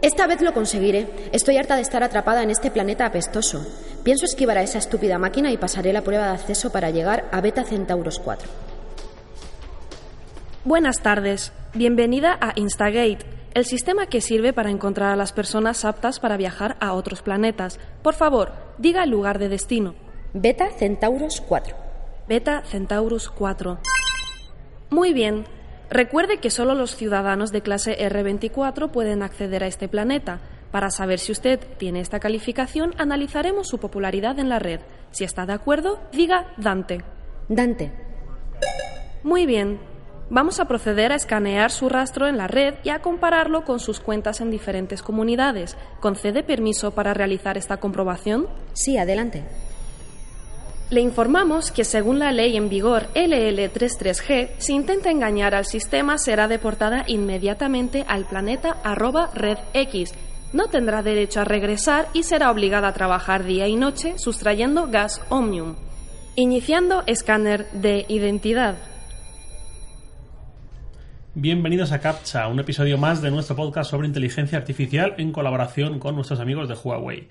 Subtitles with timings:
[0.00, 1.08] Esta vez lo conseguiré.
[1.32, 3.66] Estoy harta de estar atrapada en este planeta apestoso.
[4.04, 7.40] Pienso esquivar a esa estúpida máquina y pasaré la prueba de acceso para llegar a
[7.40, 8.48] Beta Centauros 4.
[10.64, 11.52] Buenas tardes.
[11.74, 13.18] Bienvenida a Instagate,
[13.54, 17.80] el sistema que sirve para encontrar a las personas aptas para viajar a otros planetas.
[18.02, 19.96] Por favor, diga el lugar de destino.
[20.32, 21.74] Beta Centauros 4.
[22.28, 23.78] Beta Centaurus 4.
[24.90, 25.57] Muy bien.
[25.90, 30.40] Recuerde que solo los ciudadanos de clase R24 pueden acceder a este planeta.
[30.70, 34.80] Para saber si usted tiene esta calificación, analizaremos su popularidad en la red.
[35.12, 37.02] Si está de acuerdo, diga Dante.
[37.48, 37.92] Dante.
[39.22, 39.80] Muy bien.
[40.30, 43.98] Vamos a proceder a escanear su rastro en la red y a compararlo con sus
[43.98, 45.74] cuentas en diferentes comunidades.
[46.00, 48.46] ¿Concede permiso para realizar esta comprobación?
[48.74, 49.44] Sí, adelante.
[50.90, 56.48] Le informamos que según la ley en vigor LL33G, si intenta engañar al sistema será
[56.48, 60.14] deportada inmediatamente al planeta arroba red X.
[60.54, 65.20] No tendrá derecho a regresar y será obligada a trabajar día y noche sustrayendo gas
[65.28, 65.76] omnium.
[66.36, 68.76] Iniciando escáner de identidad.
[71.34, 76.14] Bienvenidos a CAPTCHA, un episodio más de nuestro podcast sobre inteligencia artificial en colaboración con
[76.14, 77.28] nuestros amigos de Huawei.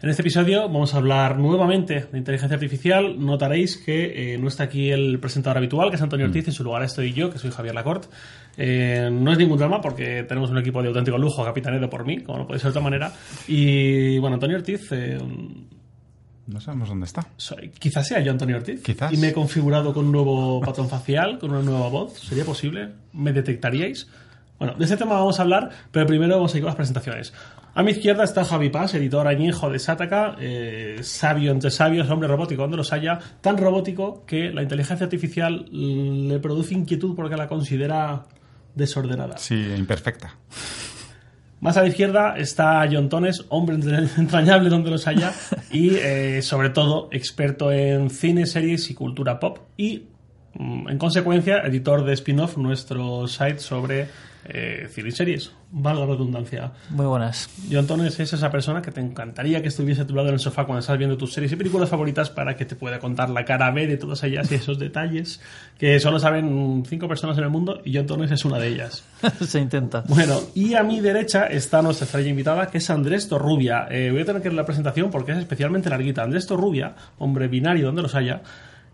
[0.00, 3.18] En este episodio vamos a hablar nuevamente de inteligencia artificial.
[3.18, 6.62] Notaréis que eh, no está aquí el presentador habitual, que es Antonio Ortiz, en su
[6.62, 8.06] lugar estoy yo, que soy Javier Lacorte.
[8.56, 12.20] Eh, no es ningún drama porque tenemos un equipo de auténtico lujo capitaneado por mí,
[12.20, 13.12] como no puede ser de otra manera.
[13.48, 14.86] Y bueno, Antonio Ortiz...
[14.92, 15.18] Eh,
[16.46, 17.26] No sabemos dónde está.
[17.36, 18.80] soy- quizás sea yo Antonio Ortiz.
[18.84, 19.12] Quizás.
[19.12, 22.20] Y me he configurado con un nuevo patrón facial, con una nueva voz.
[22.20, 22.90] ¿Sería posible?
[23.14, 24.08] ¿Me detectaríais?
[24.60, 27.32] Bueno, de este tema vamos a hablar, pero primero vamos a ir con las presentaciones.
[27.78, 32.26] A mi izquierda está Javi Paz, editor añejo de Sataka, eh, sabio entre sabios, hombre
[32.26, 37.46] robótico donde los haya, tan robótico que la inteligencia artificial le produce inquietud porque la
[37.46, 38.24] considera
[38.74, 39.38] desordenada.
[39.38, 40.34] Sí, imperfecta.
[41.60, 43.76] Más a la izquierda está John Tones, hombre
[44.16, 45.32] entrañable donde los haya
[45.70, 50.02] y eh, sobre todo experto en cine, series y cultura pop y
[50.54, 54.08] mm, en consecuencia editor de spin-off nuestro site sobre
[54.46, 56.72] eh, cine y series, valga la redundancia.
[56.90, 57.50] Muy buenas.
[57.70, 60.40] John Tones es esa persona que te encantaría que estuviese a tu lado en el
[60.40, 63.44] sofá cuando estás viendo tus series y películas favoritas para que te pueda contar la
[63.44, 65.40] cara B de todas ellas y esos detalles
[65.78, 69.04] que solo saben cinco personas en el mundo y John Tones es una de ellas.
[69.40, 70.04] Se intenta.
[70.08, 73.86] Bueno, y a mi derecha está nuestra estrella invitada, que es Andrés Torrubia.
[73.90, 76.22] Eh, voy a tener que leer la presentación porque es especialmente larguita.
[76.22, 78.42] Andrés Torrubia, hombre binario donde los haya,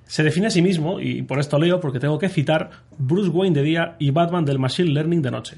[0.06, 3.54] se define a sí mismo, y por esto leo porque tengo que citar, Bruce Wayne
[3.54, 5.56] de día y Batman del Machine Learning de noche.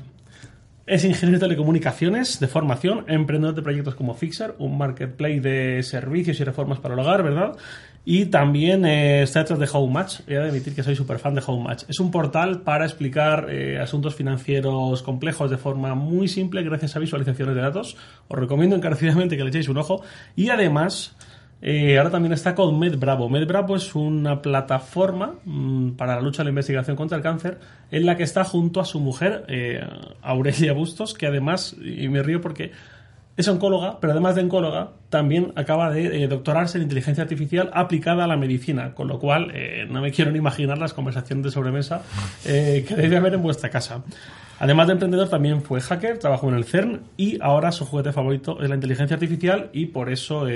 [0.86, 6.38] Es ingeniero de telecomunicaciones de formación, emprendedor de proyectos como Fixer, un marketplace de servicios
[6.38, 7.56] y reformas para el hogar, ¿verdad?
[8.04, 10.20] Y también eh, está detrás de How Much.
[10.28, 11.82] He de admitir que soy súper fan de How Much.
[11.88, 17.00] Es un portal para explicar eh, asuntos financieros complejos de forma muy simple gracias a
[17.00, 17.97] visualizaciones de datos.
[18.28, 20.03] Os recomiendo encarecidamente que le echéis un ojo.
[20.36, 21.16] Y además,
[21.62, 23.28] eh, ahora también está con MedBravo.
[23.28, 27.59] MedBravo es una plataforma mm, para la lucha de la investigación contra el cáncer
[27.91, 29.81] en la que está junto a su mujer, eh,
[30.22, 32.72] Aurelia Bustos, que además, y me río porque
[33.36, 38.24] es oncóloga, pero además de oncóloga, también acaba de eh, doctorarse en inteligencia artificial aplicada
[38.24, 41.50] a la medicina, con lo cual eh, no me quiero ni imaginar las conversaciones de
[41.50, 42.02] sobremesa
[42.47, 44.02] eh, que debe haber en vuestra casa.
[44.58, 48.62] Además de emprendedor, también fue hacker, trabajó en el CERN y ahora su juguete favorito
[48.62, 50.47] es la inteligencia artificial y por eso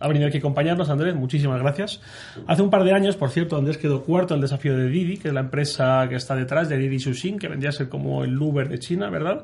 [0.00, 0.88] ha venido aquí a acompañarnos.
[0.88, 2.00] Andrés, muchísimas gracias.
[2.46, 5.16] Hace un par de años, por cierto, Andrés quedó cuarto en el desafío de Didi,
[5.16, 8.22] que es la empresa que está detrás de Didi Xuxin, que vendría a ser como
[8.22, 9.42] el Uber de China, ¿verdad?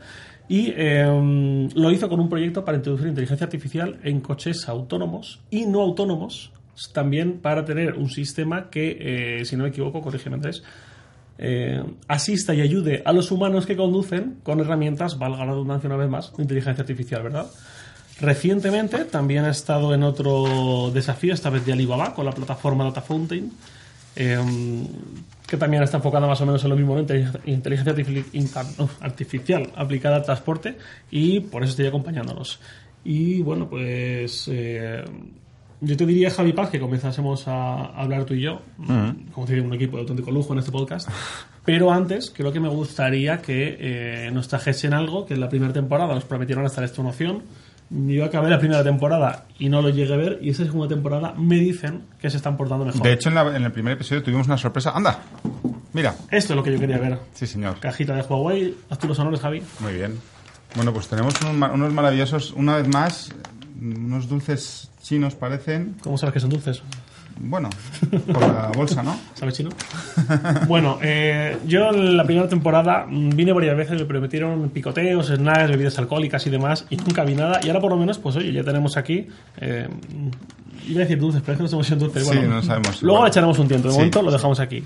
[0.48, 5.66] Y eh, lo hizo con un proyecto para introducir inteligencia artificial en coches autónomos y
[5.66, 6.52] no autónomos,
[6.92, 10.62] también para tener un sistema que, eh, si no me equivoco, corrígeme Andrés,
[11.38, 15.96] eh, asista y ayude a los humanos que conducen con herramientas, valga la redundancia una
[15.96, 17.46] vez más, de inteligencia artificial, ¿verdad?
[18.20, 23.02] Recientemente también ha estado en otro desafío, esta vez de Alibaba, con la plataforma Data
[23.02, 23.52] Fountain,
[24.16, 24.38] eh,
[25.46, 27.00] que también está enfocada más o menos en lo mismo, ¿no?
[27.46, 27.94] Inteligencia-
[29.00, 30.76] artificial aplicada al transporte,
[31.10, 32.60] y por eso estoy acompañándonos.
[33.04, 35.04] Y bueno, pues eh,
[35.80, 38.62] yo te diría, Javi Paz, que comenzásemos a hablar tú y yo,
[39.32, 41.08] como te digo, un equipo de auténtico lujo en este podcast.
[41.64, 45.72] Pero antes, creo que me gustaría que eh, nos trajesen algo que en la primera
[45.72, 47.42] temporada nos prometieron hasta esta noción.
[47.88, 51.34] Yo acabé la primera temporada y no lo llegué a ver, y esta segunda temporada
[51.36, 53.00] me dicen que se están portando mejor.
[53.02, 54.90] De hecho, en, la- en el primer episodio tuvimos una sorpresa.
[54.90, 55.20] ¡Anda!
[55.92, 56.14] Mira.
[56.30, 57.18] Esto es lo que yo quería ver.
[57.34, 57.78] Sí, señor.
[57.78, 59.62] Cajita de Huawei, haz tú los honores, Javi.
[59.80, 60.18] Muy bien.
[60.74, 63.30] Bueno, pues tenemos unos, ma- unos maravillosos, una vez más,
[63.80, 65.94] unos dulces chinos parecen.
[66.02, 66.82] ¿Cómo sabes que son dulces?
[67.38, 67.68] Bueno,
[68.32, 69.16] por la bolsa, ¿no?
[69.34, 69.70] ¿Sabes chino?
[70.68, 75.70] bueno, eh, yo en la primera temporada mm, vine varias veces, me prometieron picoteos, snacks,
[75.70, 77.60] bebidas alcohólicas y demás, y nunca vi nada.
[77.62, 79.26] Y ahora por lo menos, pues oye, ya tenemos aquí.
[79.60, 79.86] Eh,
[80.88, 82.22] iba a decir dulces, pero es que no estamos en dulces.
[82.26, 83.02] Sí, Bueno, no sabemos.
[83.02, 83.98] Luego le echaremos un tiento, de Sí.
[83.98, 84.82] momento lo dejamos aquí.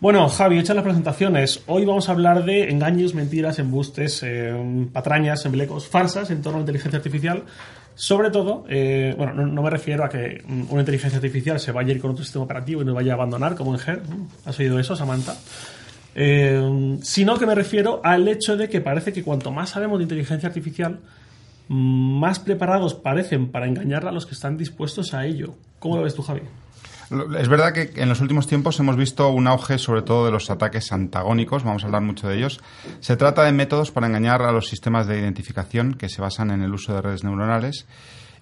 [0.00, 1.62] Bueno, Javi, hechas las presentaciones.
[1.66, 4.54] Hoy vamos a hablar de engaños, mentiras, embustes, eh,
[4.92, 7.42] patrañas, emblecos, farsas en torno a la inteligencia artificial.
[7.98, 11.88] Sobre todo, eh, bueno, no, me refiero a que mm, una inteligencia artificial se vaya
[11.88, 14.02] a ir con otro sistema operativo y nos vaya a abandonar, como en GER.
[14.44, 15.34] ¿Has oído eso, Samantha?
[16.14, 20.04] Eh, sino que me refiero al hecho de que parece que cuanto más sabemos de
[20.04, 21.00] inteligencia artificial,
[21.66, 25.56] más preparados parecen para engañarla los que están dispuestos a ello.
[25.80, 26.42] ¿Cómo lo ves tú, Javi?
[27.10, 30.50] Es verdad que en los últimos tiempos hemos visto un auge sobre todo de los
[30.50, 32.60] ataques antagónicos, vamos a hablar mucho de ellos.
[33.00, 36.62] Se trata de métodos para engañar a los sistemas de identificación que se basan en
[36.62, 37.86] el uso de redes neuronales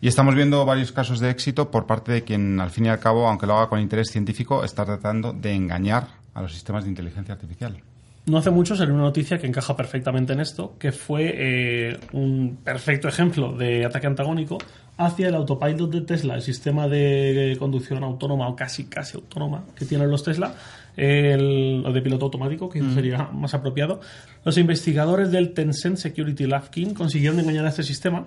[0.00, 2.98] y estamos viendo varios casos de éxito por parte de quien al fin y al
[2.98, 6.90] cabo, aunque lo haga con interés científico, está tratando de engañar a los sistemas de
[6.90, 7.80] inteligencia artificial.
[8.26, 12.58] No hace mucho salió una noticia que encaja perfectamente en esto, que fue eh, un
[12.62, 14.58] perfecto ejemplo de ataque antagónico
[14.96, 19.84] hacia el autopilot de Tesla, el sistema de conducción autónoma o casi casi autónoma que
[19.84, 20.54] tienen los Tesla,
[20.96, 24.00] el, o de piloto automático, que sería más apropiado.
[24.44, 28.26] Los investigadores del Tencent Security Lab King consiguieron engañar a este sistema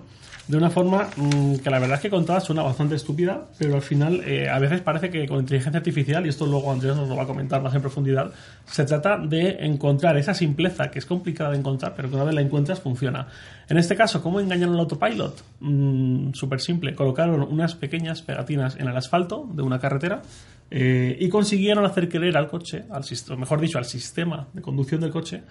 [0.50, 3.82] de una forma mm, que la verdad es que contada suena bastante estúpida, pero al
[3.82, 7.14] final eh, a veces parece que con inteligencia artificial, y esto luego Andrés nos lo
[7.14, 8.32] va a comentar más en profundidad,
[8.66, 12.34] se trata de encontrar esa simpleza que es complicada de encontrar, pero que una vez
[12.34, 13.28] la encuentras funciona.
[13.68, 15.44] En este caso, ¿cómo engañaron al autopilot?
[16.34, 20.22] Súper simple, colocaron unas pequeñas pegatinas en el asfalto de una carretera
[20.70, 25.00] eh, y consiguieron hacer creer al coche, al sistema, mejor dicho, al sistema de conducción
[25.00, 25.42] del coche,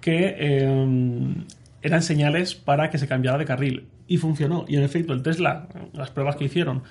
[0.00, 1.34] que eh,
[1.82, 3.88] eran señales para que se cambiara de carril.
[4.06, 4.64] Y funcionó.
[4.68, 6.82] Y en efecto, el Tesla, las pruebas que hicieron,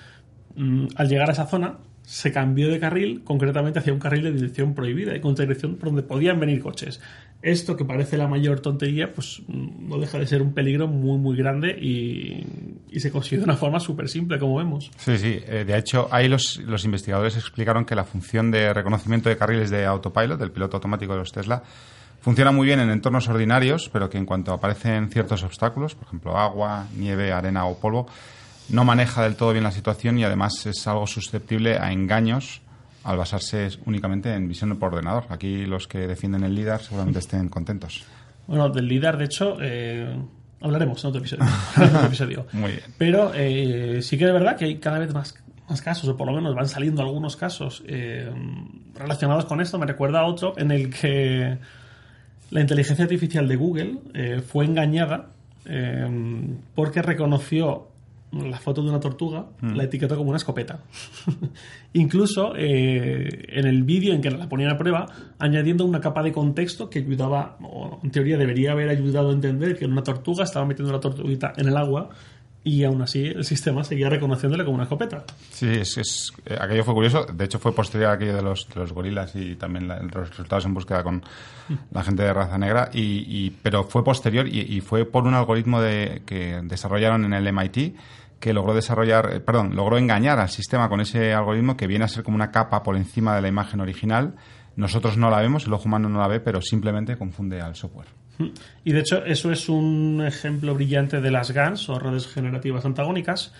[0.56, 4.32] mm, al llegar a esa zona, se cambió de carril, concretamente hacia un carril de
[4.32, 7.00] dirección prohibida y con dirección por donde podían venir coches.
[7.40, 11.18] Esto que parece la mayor tontería, pues mm, no deja de ser un peligro muy,
[11.18, 12.44] muy grande y,
[12.90, 14.90] y se consigue de una forma súper simple, como vemos.
[14.96, 15.40] Sí, sí.
[15.46, 19.70] eh, de hecho, ahí los, los investigadores explicaron que la función de reconocimiento de carriles
[19.70, 21.62] de autopilot, del piloto automático de los Tesla,
[22.20, 26.38] funciona muy bien en entornos ordinarios, pero que en cuanto aparecen ciertos obstáculos, por ejemplo,
[26.38, 28.06] agua, nieve, arena o polvo,
[28.68, 32.62] no maneja del todo bien la situación y además es algo susceptible a engaños
[33.04, 35.26] al basarse únicamente en visión por ordenador.
[35.28, 38.04] Aquí los que defienden el LIDAR seguramente estén contentos.
[38.46, 40.16] Bueno, del líder, de hecho, eh,
[40.60, 41.44] hablaremos en otro episodio.
[41.76, 42.46] en otro episodio.
[42.52, 42.82] Muy bien.
[42.96, 45.34] Pero eh, sí que es verdad que hay cada vez más,
[45.68, 48.30] más casos, o por lo menos van saliendo algunos casos eh,
[48.94, 49.78] relacionados con esto.
[49.78, 51.58] Me recuerda a otro en el que
[52.50, 55.30] la inteligencia artificial de Google eh, fue engañada
[56.74, 57.88] porque reconoció
[58.42, 60.80] la foto de una tortuga, la etiquetó como una escopeta.
[61.92, 65.06] Incluso eh, en el vídeo en que la ponían a prueba,
[65.38, 69.76] añadiendo una capa de contexto que ayudaba, o en teoría debería haber ayudado a entender
[69.78, 72.10] que una tortuga estaba metiendo la tortuguita en el agua
[72.66, 75.22] y aún así el sistema seguía reconociéndole como una escopeta.
[75.50, 77.26] Sí, es, es- eh, aquello fue curioso.
[77.26, 80.30] De hecho, fue posterior a aquello de los, de los gorilas y también la- los
[80.30, 81.22] resultados en búsqueda con
[81.92, 82.88] la gente de raza negra.
[82.94, 87.34] Y, y- pero fue posterior y, y fue por un algoritmo de, que desarrollaron en
[87.34, 87.96] el MIT
[88.44, 92.08] que logró desarrollar, eh, perdón, logró engañar al sistema con ese algoritmo que viene a
[92.08, 94.34] ser como una capa por encima de la imagen original.
[94.76, 98.08] Nosotros no la vemos, el ojo humano no la ve, pero simplemente confunde al software.
[98.84, 103.54] Y de hecho, eso es un ejemplo brillante de las GANs o redes generativas antagónicas.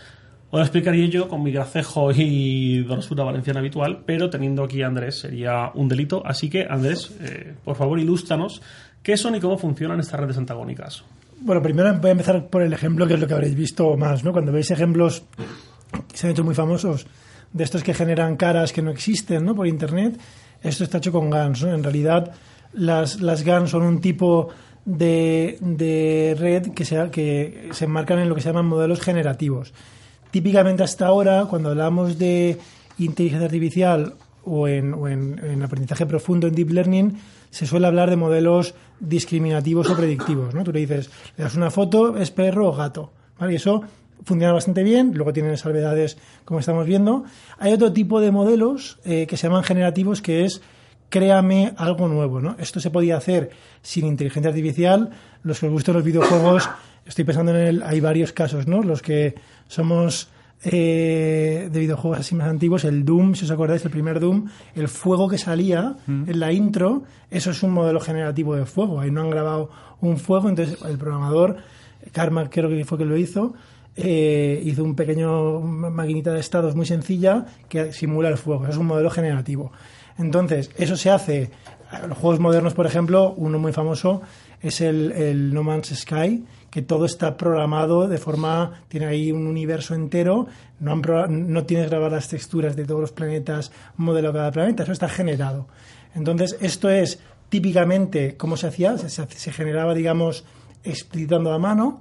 [0.50, 4.88] Os lo explicaría yo con mi gracejo y donosura valenciana habitual, pero teniendo aquí a
[4.88, 6.22] Andrés sería un delito.
[6.26, 8.60] Así que, Andrés, eh, por favor, ilústranos
[9.02, 11.04] qué son y cómo funcionan estas redes antagónicas.
[11.40, 14.24] Bueno, primero voy a empezar por el ejemplo que es lo que habréis visto más,
[14.24, 14.32] ¿no?
[14.32, 15.24] Cuando veis ejemplos
[16.08, 17.06] que se han hecho muy famosos
[17.52, 19.54] de estos que generan caras que no existen, ¿no?
[19.54, 20.18] Por internet,
[20.62, 21.74] esto está hecho con GANs, ¿no?
[21.74, 22.32] En realidad,
[22.72, 24.48] las, las GANs son un tipo
[24.84, 29.72] de, de red que se, que se enmarcan en lo que se llaman modelos generativos.
[30.30, 32.58] Típicamente hasta ahora, cuando hablamos de
[32.98, 34.14] inteligencia artificial
[34.44, 37.16] o en, o en- en aprendizaje profundo en deep learning,
[37.54, 40.54] se suele hablar de modelos discriminativos o predictivos.
[40.54, 40.64] ¿no?
[40.64, 43.12] Tú le dices, le das una foto, es perro o gato.
[43.38, 43.52] ¿vale?
[43.52, 43.82] Y eso
[44.24, 47.22] funciona bastante bien, luego tienen salvedades como estamos viendo.
[47.58, 50.62] Hay otro tipo de modelos eh, que se llaman generativos que es
[51.10, 52.56] créame algo nuevo, ¿no?
[52.58, 53.50] Esto se podía hacer
[53.82, 55.10] sin inteligencia artificial.
[55.44, 56.68] Los que os gustan los videojuegos,
[57.06, 58.82] estoy pensando en el, hay varios casos, ¿no?
[58.82, 59.36] Los que
[59.68, 60.28] somos
[60.64, 64.88] eh, de videojuegos así más antiguos, el Doom, si os acordáis, el primer Doom, el
[64.88, 69.00] fuego que salía en la intro, eso es un modelo generativo de fuego.
[69.00, 71.56] Ahí no han grabado un fuego, entonces el programador,
[72.12, 73.54] Karma creo que fue que lo hizo,
[73.96, 78.66] eh, hizo un pequeño maquinita de estados muy sencilla que simula el fuego.
[78.66, 79.70] Es un modelo generativo.
[80.18, 81.50] Entonces, eso se hace.
[82.08, 84.22] Los juegos modernos, por ejemplo, uno muy famoso
[84.60, 86.44] es el, el No Man's Sky,
[86.74, 90.48] que todo está programado de forma, tiene ahí un universo entero,
[90.80, 94.82] no, han no tienes grabadas las texturas de todos los planetas, modelo de cada planeta,
[94.82, 95.68] eso está generado.
[96.16, 100.44] Entonces, esto es típicamente cómo se hacía, se generaba, digamos,
[100.82, 102.00] explicitando a mano.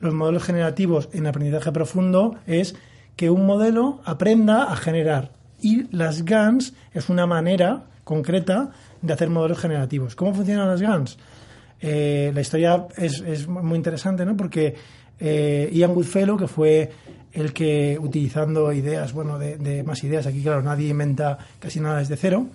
[0.00, 2.76] Los modelos generativos en aprendizaje profundo es
[3.16, 5.32] que un modelo aprenda a generar.
[5.60, 8.70] Y las GANs es una manera concreta
[9.02, 10.16] de hacer modelos generativos.
[10.16, 11.18] ¿Cómo funcionan las GANs?
[11.86, 14.34] Eh, la historia es, es muy interesante, ¿no?
[14.38, 14.74] Porque
[15.20, 16.90] eh, Ian Goodfellow, que fue
[17.30, 21.98] el que, utilizando ideas, bueno, de, de más ideas, aquí claro, nadie inventa casi nada
[21.98, 22.46] desde cero,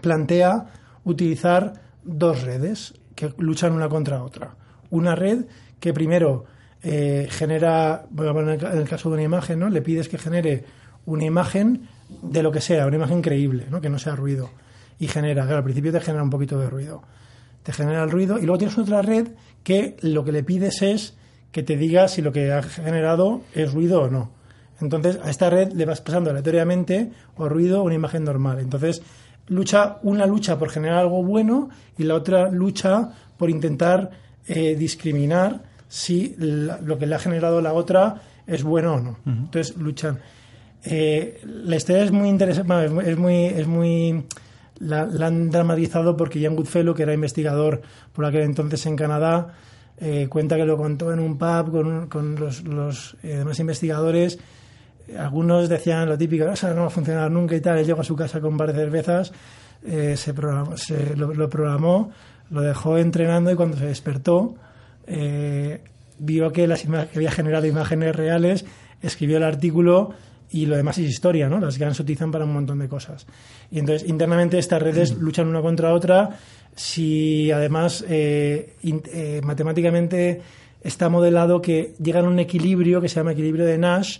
[0.00, 0.66] plantea
[1.04, 4.56] utilizar dos redes que luchan una contra otra.
[4.90, 5.44] Una red
[5.78, 6.46] que primero
[6.82, 9.68] eh, genera, voy a poner en el caso de una imagen, ¿no?
[9.68, 10.64] Le pides que genere
[11.06, 11.86] una imagen
[12.22, 13.80] de lo que sea, una imagen creíble, ¿no?
[13.80, 14.50] Que no sea ruido.
[14.98, 17.04] Y genera, claro, al principio te genera un poquito de ruido.
[17.62, 19.28] Te genera el ruido y luego tienes otra red
[19.62, 21.14] que lo que le pides es
[21.52, 24.30] que te diga si lo que ha generado es ruido o no.
[24.80, 28.60] Entonces, a esta red le vas pasando aleatoriamente o ruido o una imagen normal.
[28.60, 29.02] Entonces,
[29.48, 34.10] lucha una lucha por generar algo bueno y la otra lucha por intentar
[34.46, 39.18] eh, discriminar si la- lo que le ha generado la otra es bueno o no.
[39.26, 40.20] Entonces, luchan.
[40.84, 44.24] Eh, la historia es muy interesante, es muy, es muy-
[44.80, 47.82] la, la han dramatizado porque Ian Goodfellow, que era investigador
[48.12, 49.54] por aquel entonces en Canadá,
[50.00, 54.38] eh, cuenta que lo contó en un pub con, con los, los, eh, demás investigadores.
[55.18, 57.78] Algunos decían lo típico, eso no va a funcionar nunca y tal.
[57.78, 59.32] Él llegó a su casa con un par de cervezas,
[59.84, 60.32] eh, se,
[61.16, 62.10] lo, programó,
[62.50, 64.54] lo dejó entrenando y cuando se despertó,
[66.18, 68.66] vio que, las que había generado imágenes reales,
[69.02, 70.10] escribió el artículo
[70.50, 71.58] y lo demás es historia, ¿no?
[71.60, 73.26] Las GAN se utilizan para un montón de cosas.
[73.70, 76.30] Y entonces, internamente, estas redes luchan una contra otra.
[76.74, 80.40] Si además eh, in- eh, matemáticamente
[80.82, 84.18] está modelado que llegan a un equilibrio que se llama equilibrio de Nash,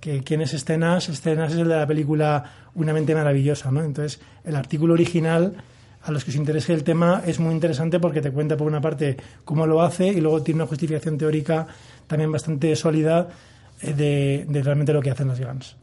[0.00, 3.70] que quién es este Nash, este Nash es el de la película Una mente maravillosa,
[3.70, 3.82] ¿no?
[3.82, 5.54] Entonces, el artículo original,
[6.02, 8.80] a los que os interese el tema, es muy interesante porque te cuenta por una
[8.80, 11.66] parte cómo lo hace y luego tiene una justificación teórica
[12.06, 13.28] también bastante sólida
[13.82, 15.76] de, de realmente lo que hacen las GANs.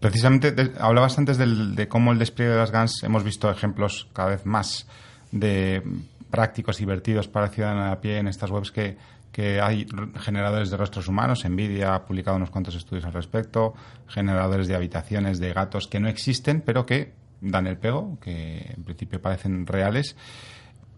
[0.00, 4.28] Precisamente de- hablabas antes de cómo el despliegue de las GANs hemos visto ejemplos cada
[4.30, 4.86] vez más
[5.32, 5.82] de
[6.30, 8.96] prácticos divertidos para el ciudadano a pie en estas webs que,
[9.32, 9.86] que hay
[10.20, 11.44] generadores de rostros humanos.
[11.48, 13.74] Nvidia ha publicado unos cuantos estudios al respecto,
[14.06, 18.84] generadores de habitaciones de gatos que no existen, pero que dan el pego, que en
[18.84, 20.16] principio parecen reales.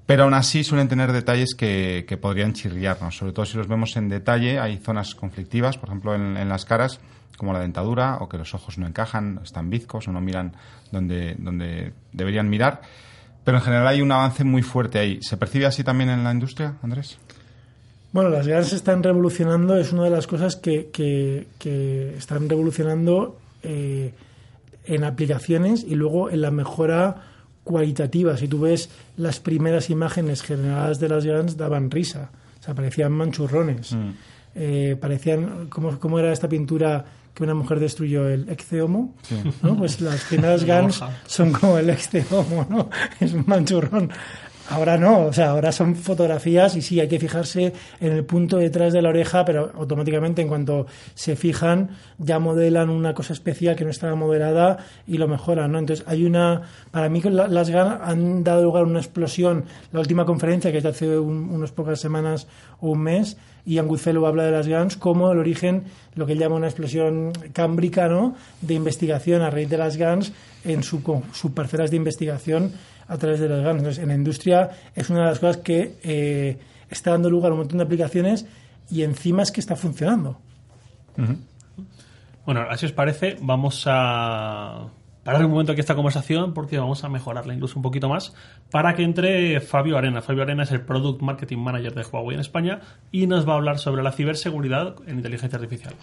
[0.06, 3.96] Pero aún así suelen tener detalles que, que podrían chirriarnos, sobre todo si los vemos
[3.96, 4.60] en detalle.
[4.60, 7.00] Hay zonas conflictivas, por ejemplo, en, las caras,
[7.36, 10.52] como la dentadura, o que los ojos no encajan, están bizcos o no miran
[10.92, 12.82] donde, donde deberían mirar.
[13.44, 15.18] Pero en general hay un avance muy fuerte ahí.
[15.22, 17.18] ¿Se percibe así también en la industria, Andrés?
[18.12, 23.38] Bueno, las GANs están revolucionando, es una de las cosas que, que- que están revolucionando
[23.64, 24.14] eh,
[24.84, 27.24] en aplicaciones y luego en la mejora
[27.66, 28.36] cualitativa.
[28.36, 32.30] Si tú ves las primeras imágenes generadas de las GANs, daban risa,
[32.60, 33.94] o sea, parecían manchurrones.
[34.54, 37.04] Eh, parecían, ¿cómo, cómo era esta pintura
[37.34, 38.28] que una mujer destruyó?
[38.28, 39.16] El Ecceomo.
[39.62, 39.76] ¿no?
[39.76, 42.88] Pues las primeras GANs son como el Ecceomo, ¿no?
[43.20, 44.10] Es un manchurrón.
[44.68, 48.56] Ahora no, o sea, ahora son fotografías y sí, hay que fijarse en el punto
[48.56, 53.76] detrás de la oreja, pero automáticamente en cuanto se fijan ya modelan una cosa especial
[53.76, 55.78] que no estaba modelada y lo mejoran, ¿no?
[55.78, 59.66] Entonces hay una, para mí las GAN han dado lugar a una explosión.
[59.92, 62.48] La última conferencia que es de hace un- unas pocas semanas
[62.80, 66.38] o un mes, Ian Goodfellow habla de las GANs como el origen, lo que él
[66.38, 68.34] llama una explosión cámbrica, ¿no?
[68.62, 70.32] De investigación a raíz de las GANs
[70.64, 72.72] en su, con- subparcelas de investigación
[73.08, 73.78] a través de las GANs.
[73.78, 76.58] Entonces, en la industria es una de las cosas que eh,
[76.88, 78.46] está dando lugar a un montón de aplicaciones
[78.88, 80.38] y encima es que está funcionando.
[82.44, 84.86] Bueno, así os parece, vamos a
[85.26, 88.32] parar un momento aquí esta conversación porque vamos a mejorarla incluso un poquito más
[88.70, 90.22] para que entre Fabio Arena.
[90.22, 92.80] Fabio Arena es el Product Marketing Manager de Huawei en España
[93.10, 95.94] y nos va a hablar sobre la ciberseguridad en inteligencia artificial.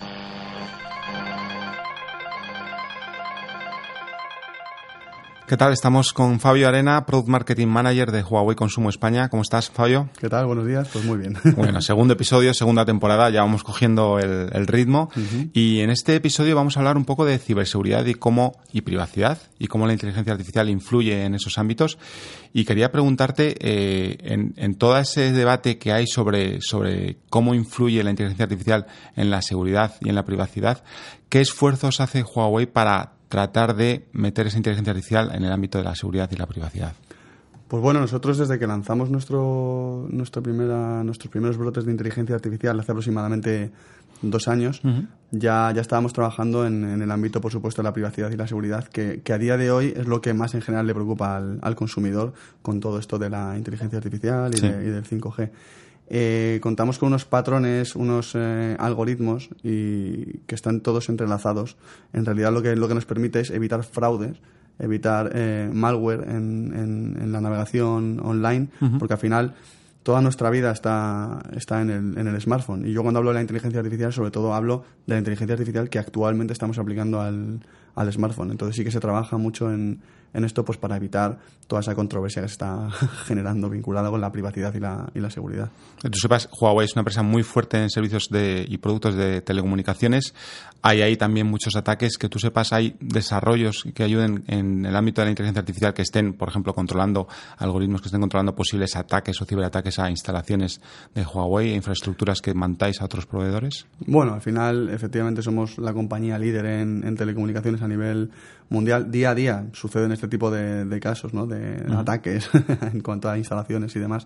[5.46, 5.74] ¿Qué tal?
[5.74, 9.28] Estamos con Fabio Arena, Product Marketing Manager de Huawei Consumo España.
[9.28, 10.10] ¿Cómo estás, Fabio?
[10.18, 10.46] ¿Qué tal?
[10.46, 10.88] Buenos días.
[10.88, 11.38] Pues muy bien.
[11.58, 15.10] Bueno, segundo episodio, segunda temporada, ya vamos cogiendo el, ritmo.
[15.54, 19.38] Y en este episodio vamos a hablar un poco de ciberseguridad y cómo, y privacidad,
[19.60, 21.98] y cómo la inteligencia artificial influye en esos ámbitos.
[22.54, 28.02] Y quería preguntarte, eh, en, en, todo ese debate que hay sobre, sobre cómo influye
[28.04, 30.84] la inteligencia artificial en la seguridad y en la privacidad,
[31.28, 35.84] ¿qué esfuerzos hace Huawei para tratar de meter esa inteligencia artificial en el ámbito de
[35.84, 36.94] la seguridad y la privacidad?
[37.68, 42.80] Pues bueno, nosotros desde que lanzamos nuestro, nuestro primera, nuestros primeros brotes de inteligencia artificial
[42.80, 43.72] hace aproximadamente
[44.22, 44.84] dos años,
[45.32, 48.88] ya, ya estábamos trabajando en, el ámbito, por supuesto, de la privacidad y la seguridad,
[48.88, 52.34] que, a día de hoy es lo que más en general le preocupa al, consumidor
[52.62, 55.50] con todo esto de la inteligencia artificial y, y del 5G.
[56.07, 61.77] Eh, contamos con unos patrones, unos eh, algoritmos y que están todos entrelazados.
[62.12, 64.38] En realidad lo que, lo que nos permite es evitar fraudes,
[64.79, 68.67] evitar eh, malware en, en, la navegación online,
[69.00, 69.55] porque al final
[70.03, 72.86] toda nuestra vida está, está en, el, en el smartphone.
[72.86, 75.89] Y yo cuando hablo de la inteligencia artificial, sobre todo hablo de la inteligencia artificial
[75.89, 77.62] que actualmente estamos aplicando al,
[77.95, 78.51] al smartphone.
[78.51, 80.01] Entonces sí que se trabaja mucho en,
[80.34, 81.38] en esto pues para evitar
[81.68, 82.90] toda esa controversia que se está
[83.25, 85.70] generando vinculada con la privacidad y la, y la seguridad.
[86.02, 90.34] Tú sepas, Huawei es una empresa muy fuerte en servicios de, y productos de telecomunicaciones.
[90.82, 92.18] Hay ahí también muchos ataques.
[92.18, 96.02] Que tú sepas, hay desarrollos que ayuden en el ámbito de la inteligencia artificial que
[96.02, 100.82] estén, por ejemplo, controlando algoritmos que estén controlando posibles ataques o ciberataques a instalaciones
[101.16, 103.86] de Huawei e infraestructuras que mandáis a otros proveedores.
[104.06, 108.32] Bueno, al final, efectivamente, somos la compañía líder en, en telecomunicaciones a nivel
[108.70, 109.12] mundial.
[109.12, 111.46] Día a día suceden este tipo de, casos, ¿no?
[111.46, 112.50] De ataques
[112.94, 114.25] en cuanto a instalaciones y demás.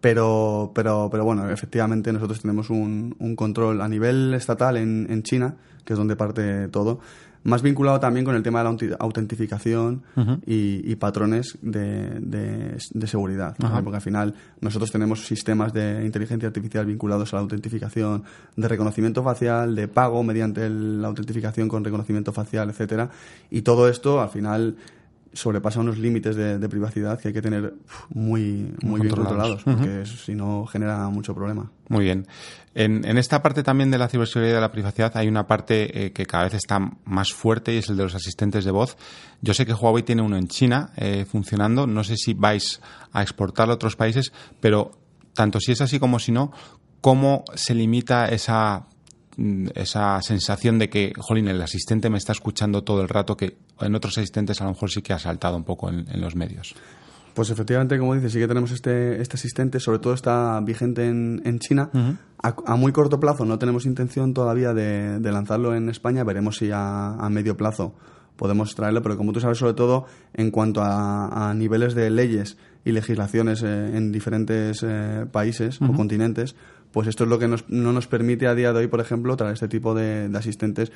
[0.00, 5.22] Pero, pero, pero bueno, efectivamente nosotros tenemos un, un control a nivel estatal en, en
[5.22, 6.98] China, que es donde parte todo,
[7.46, 10.02] más vinculado también con el tema de la autentificación
[10.46, 13.56] y, patrones de, de, seguridad.
[13.56, 18.24] Porque al final nosotros tenemos sistemas de inteligencia artificial vinculados a la autentificación
[18.56, 23.10] de reconocimiento facial, de pago mediante la autentificación con reconocimiento facial, etcétera.
[23.48, 24.76] Y todo esto al final
[25.36, 27.74] sobrepasa unos límites de, privacidad que hay que tener
[28.08, 31.70] muy, muy, bien controlados, porque si no genera mucho problema.
[31.88, 32.26] Muy bien.
[32.74, 36.12] En, esta parte también de la ciberseguridad y de la privacidad hay una parte eh,
[36.12, 38.96] que cada vez está más fuerte y es el de los asistentes de voz.
[39.40, 41.86] Yo sé que Huawei tiene uno en China eh, funcionando.
[41.86, 42.80] No sé si vais
[43.12, 44.90] a exportarlo a otros países, pero
[45.34, 46.50] tanto si es así como si no,
[47.00, 48.86] ¿cómo se limita esa
[49.36, 53.58] Mm, esa sensación de que, jolín, el asistente me está escuchando todo el rato, que
[53.80, 56.74] en otros asistentes a lo mejor sí que ha saltado un poco en, los medios.
[57.34, 61.42] Pues efectivamente, como dices, sí que tenemos este, este asistente, sobre todo está vigente en,
[61.44, 61.90] en China.
[62.42, 67.28] a, muy corto plazo no tenemos intención todavía de, lanzarlo en España, veremos si a,
[67.30, 67.94] medio plazo
[68.36, 72.92] podemos traerlo, pero como tú sabes, sobre todo en cuanto a, niveles de leyes y
[72.92, 76.54] legislaciones eh, en diferentes eh, países o continentes,
[76.96, 79.52] pues esto es lo que no nos permite a día de hoy, por ejemplo, traer
[79.52, 80.90] este tipo de, asistentes,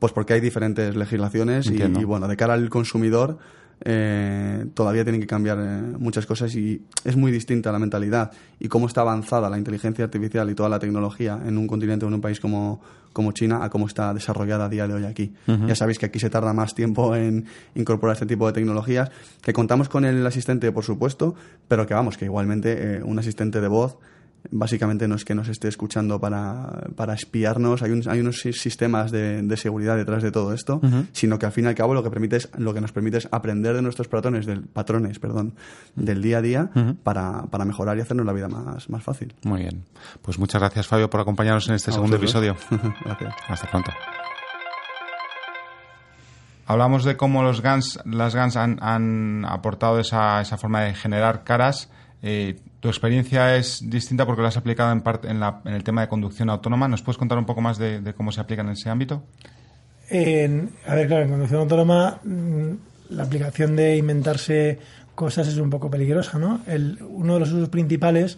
[0.00, 3.38] pues porque hay diferentes legislaciones y, bueno, de cara al consumidor
[3.80, 8.66] eh, todavía tienen que cambiar eh, muchas cosas y es muy distinta la mentalidad y
[8.66, 12.14] cómo está avanzada la inteligencia artificial y toda la tecnología en un continente o en
[12.14, 12.80] un país como,
[13.12, 15.34] como China a cómo está desarrollada a día de hoy aquí.
[15.46, 19.08] Ya sabéis que aquí se tarda más tiempo en incorporar este tipo de tecnologías,
[19.40, 21.36] que contamos con el asistente, por supuesto,
[21.68, 23.98] pero que vamos, que igualmente eh, un asistente de voz
[24.50, 29.42] básicamente no es que nos esté escuchando para, para espiarnos, hay, hay unos sistemas de,
[29.42, 30.80] de, seguridad detrás de todo esto,
[31.12, 33.18] sino que al fin y al cabo lo que, permite es, lo que nos permite
[33.18, 35.54] es aprender de nuestros patrones, del, patrones perdón,
[35.94, 36.70] del día a día
[37.02, 39.34] para, para, mejorar y hacernos la vida más, más fácil.
[39.42, 39.84] Muy bien.
[40.22, 42.56] Pues muchas gracias Fabio por acompañarnos en este segundo episodio.
[43.04, 43.34] gracias.
[43.48, 43.92] Hasta pronto.
[46.66, 51.44] Hablamos de cómo los GANs, las GANs han, han aportado esa, esa forma de generar
[51.44, 51.90] caras
[52.22, 56.08] eh, tu experiencia es distinta porque lo has aplicado en, parte, en, el tema de
[56.08, 56.86] conducción autónoma.
[56.86, 59.22] ¿Nos puedes contar un poco más de, cómo se aplica en ese ámbito?
[60.10, 62.72] a ver, claro, en conducción autónoma mm,
[63.08, 64.78] la aplicación de inventarse
[65.14, 66.60] cosas es un poco peligrosa, ¿no?
[67.08, 68.36] uno de los usos principales,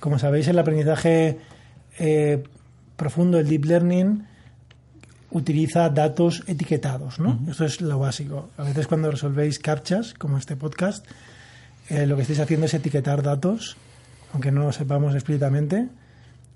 [0.00, 1.38] como sabéis, el aprendizaje
[1.96, 2.42] eh,
[2.96, 4.26] profundo, el deep learning,
[5.30, 7.38] utiliza datos etiquetados, ¿no?
[7.48, 8.50] Eso es lo básico.
[8.56, 11.06] A veces cuando resolvéis captchas, como este podcast,
[11.90, 13.76] eh, lo que estáis haciendo es etiquetar datos,
[14.34, 15.88] aunque no lo sepamos explícitamente,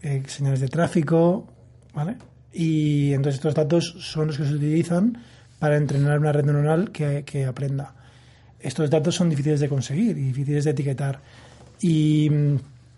[0.02, 1.46] eh, señales de tráfico,
[1.94, 2.16] ¿vale?
[2.52, 5.16] Y entonces estos datos son los que se utilizan
[5.58, 7.94] para entrenar una red neuronal que, aprenda.
[8.60, 11.20] Estos datos son difíciles de conseguir y difíciles de etiquetar.
[11.80, 12.56] Y mm,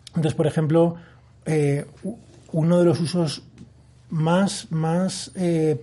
[0.08, 0.96] entonces, por ejemplo,
[1.44, 1.86] eh,
[2.52, 3.42] uno de los usos
[4.10, 5.30] más, más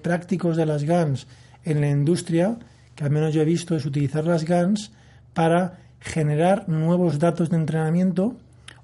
[0.01, 1.27] prácticos de las GANs
[1.63, 2.57] en la industria
[2.97, 4.91] que al menos yo he visto, es utilizar las GANs
[5.35, 8.35] para generar nuevos datos de entrenamiento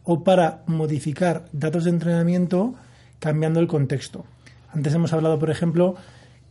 [0.04, 2.76] o para modificar datos de entrenamiento
[3.20, 4.26] cambiando el contexto.
[4.72, 5.96] Antes hemos hablado, por ejemplo,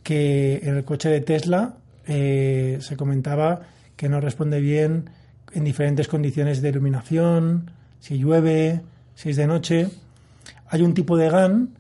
[0.03, 1.75] que en el coche de Tesla
[2.07, 3.63] eh, se comentaba
[3.97, 5.11] que no responde bien
[5.53, 8.81] en diferentes condiciones de iluminación, si llueve,
[9.15, 9.89] si es de noche.
[10.69, 11.71] Hay un tipo de GAN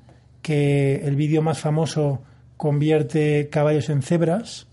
[0.43, 2.23] que el vídeo más famoso
[2.57, 4.67] convierte caballos en cebras,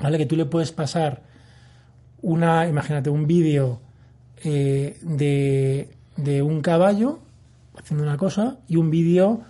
[0.00, 0.18] ¿vale?
[0.18, 1.22] Que tú le puedes pasar
[2.22, 3.80] una, imagínate, un vídeo
[4.44, 7.20] eh, de, de un caballo
[7.78, 9.40] haciendo una cosa y un vídeo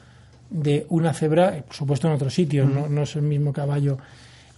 [0.50, 3.98] de una cebra, por supuesto en otro sitio, no, no, es el mismo caballo.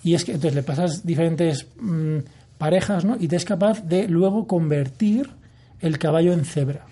[0.03, 2.18] Y es que entonces le pasas diferentes mm,
[2.59, 3.16] parejas, ¿no?
[3.21, 5.31] Y te es capaz de luego convertir
[5.81, 6.87] el caballo en cebra.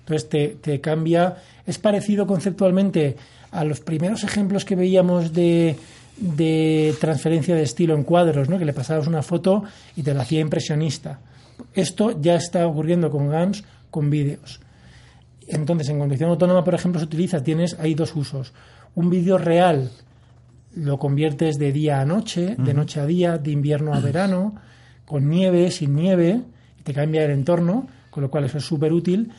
[0.00, 3.16] Entonces te, te cambia, es parecido conceptualmente
[3.50, 5.76] a los primeros ejemplos que veíamos de,
[6.16, 8.58] de transferencia de estilo en cuadros, ¿no?
[8.58, 9.64] que le pasabas una foto
[9.96, 11.18] y te la hacía impresionista.
[11.74, 14.60] Esto ya está ocurriendo con GANs, con vídeos.
[15.46, 18.52] Entonces, en condición autónoma, por ejemplo, se utiliza, tienes hay dos usos.
[18.94, 19.90] Un vídeo real
[20.74, 24.54] lo conviertes de día a noche, de noche a día, de invierno a verano,
[25.04, 26.42] con nieve, sin nieve,
[26.84, 29.32] te cambia el entorno, con lo cual eso es súper útil.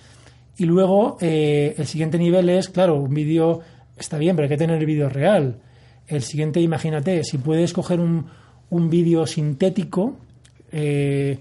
[0.58, 3.62] Y luego eh, el siguiente nivel es, claro, un vídeo
[3.98, 5.60] está bien, pero hay que tener el vídeo real.
[6.08, 8.26] El siguiente, imagínate, si puedes coger un,
[8.70, 10.18] un vídeo sintético,
[10.72, 11.40] eh,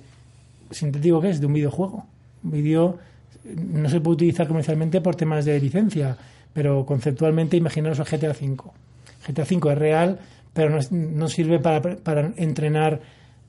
[0.70, 2.06] sintético que es de un videojuego,
[2.42, 2.98] un vídeo
[3.44, 6.16] no se puede utilizar comercialmente por temas de licencia,
[6.52, 8.56] pero conceptualmente imaginaros el GTA V.
[9.26, 10.18] GTA V es real,
[10.52, 13.00] pero no, sirve para, entrenar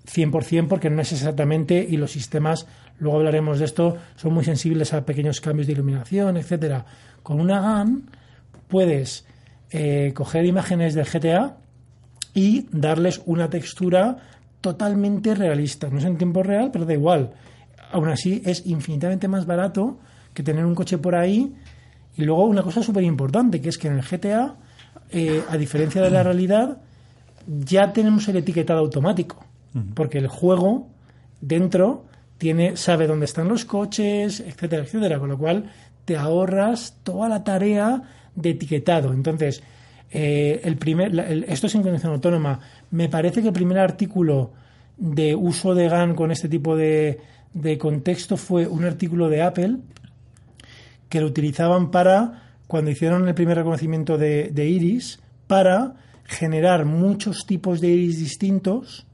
[0.06, 2.68] 100% porque no es exactamente, y los sistemas,
[3.00, 6.86] luego hablaremos de esto, son muy sensibles a pequeños cambios de iluminación, etcétera.
[7.24, 8.10] Con una GAN
[8.68, 9.26] puedes
[9.72, 11.58] eh, coger imágenes del GTA
[12.34, 14.18] y darles una textura
[14.62, 15.90] totalmente realista.
[15.90, 17.34] No es en tiempo real, pero da igual
[17.92, 20.00] aún así es infinitamente más barato
[20.34, 21.54] que tener un coche por ahí.
[22.18, 24.56] Y luego una cosa súper importante, que es que en el GTA,
[25.12, 26.78] eh, a diferencia de la realidad,
[27.48, 29.44] ya tenemos el etiquetado automático,
[29.94, 30.90] porque el juego
[31.40, 32.06] dentro
[32.38, 35.72] tiene sabe dónde están los coches, etcétera, etcétera, con lo cual
[36.06, 38.02] te ahorras toda la tarea
[38.36, 39.14] de etiquetado.
[39.14, 39.64] Entonces,
[40.12, 42.60] eh, el primer, esto es en condición autónoma.
[42.92, 44.52] Me parece que el primer artículo
[44.98, 47.20] de uso de GAN con este tipo de,
[47.54, 49.78] de contexto fue un artículo de Apple
[51.10, 55.96] que lo utilizaban para, cuando hicieron el primer reconocimiento de, iris, para
[56.26, 59.06] generar muchos tipos de iris distintos,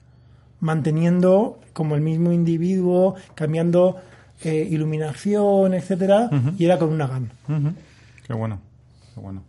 [0.60, 3.98] manteniendo como el mismo individuo, cambiando
[4.44, 7.32] eh, iluminación, etcétera, y era con una GAN.
[8.28, 8.60] Qué bueno,
[9.16, 9.42] qué bueno.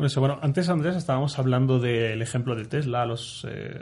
[0.00, 3.80] Bueno, antes Andrés estábamos hablando del ejemplo de Tesla, los, eh,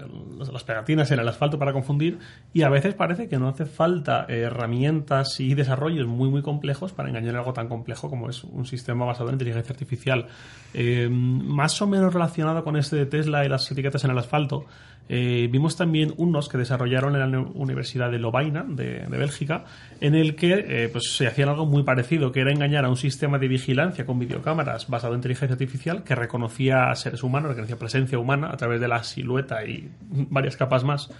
[0.53, 2.19] las pegatinas en el asfalto para confundir,
[2.53, 7.09] y a veces parece que no hace falta herramientas y desarrollos muy muy complejos para
[7.09, 10.27] engañar algo tan complejo como es un sistema basado en inteligencia artificial.
[10.75, 14.67] Eh, más o menos relacionado con este de Tesla y las etiquetas en el asfalto,
[15.09, 19.65] eh, vimos también unos que desarrollaron en la Universidad de Lovaina, de, Bélgica,
[20.01, 23.39] en el que pues, se hacían algo muy parecido, que era engañar a un sistema
[23.39, 28.51] de vigilancia con videocámaras basado en inteligencia artificial que reconocía seres humanos, reconocía presencia humana
[28.51, 31.11] a través de la silueta y varias capas más.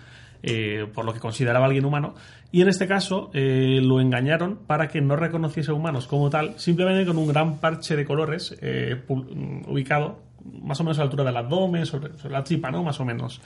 [0.41, 2.15] Eh, por lo que consideraba alguien humano,
[2.53, 7.19] y en este caso lo engañaron para que no reconociese humanos como tal, simplemente con
[7.19, 8.57] un gran parche de colores
[9.67, 10.21] ubicado
[10.63, 12.83] más o menos a la altura del abdomen, sobre, sobre la tripa, ¿no?
[12.83, 13.41] Más o menos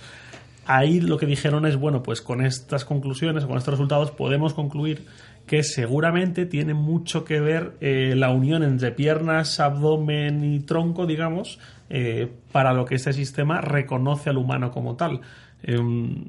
[0.67, 5.07] ahí lo que dijeron es, bueno, pues con estas conclusiones, con estos resultados, podemos concluir
[5.47, 11.59] que seguramente tiene mucho que ver eh, la unión entre piernas, abdomen y tronco, digamos,
[11.91, 15.21] eh, para lo que este sistema reconoce al humano como tal.
[15.63, 16.25] Em,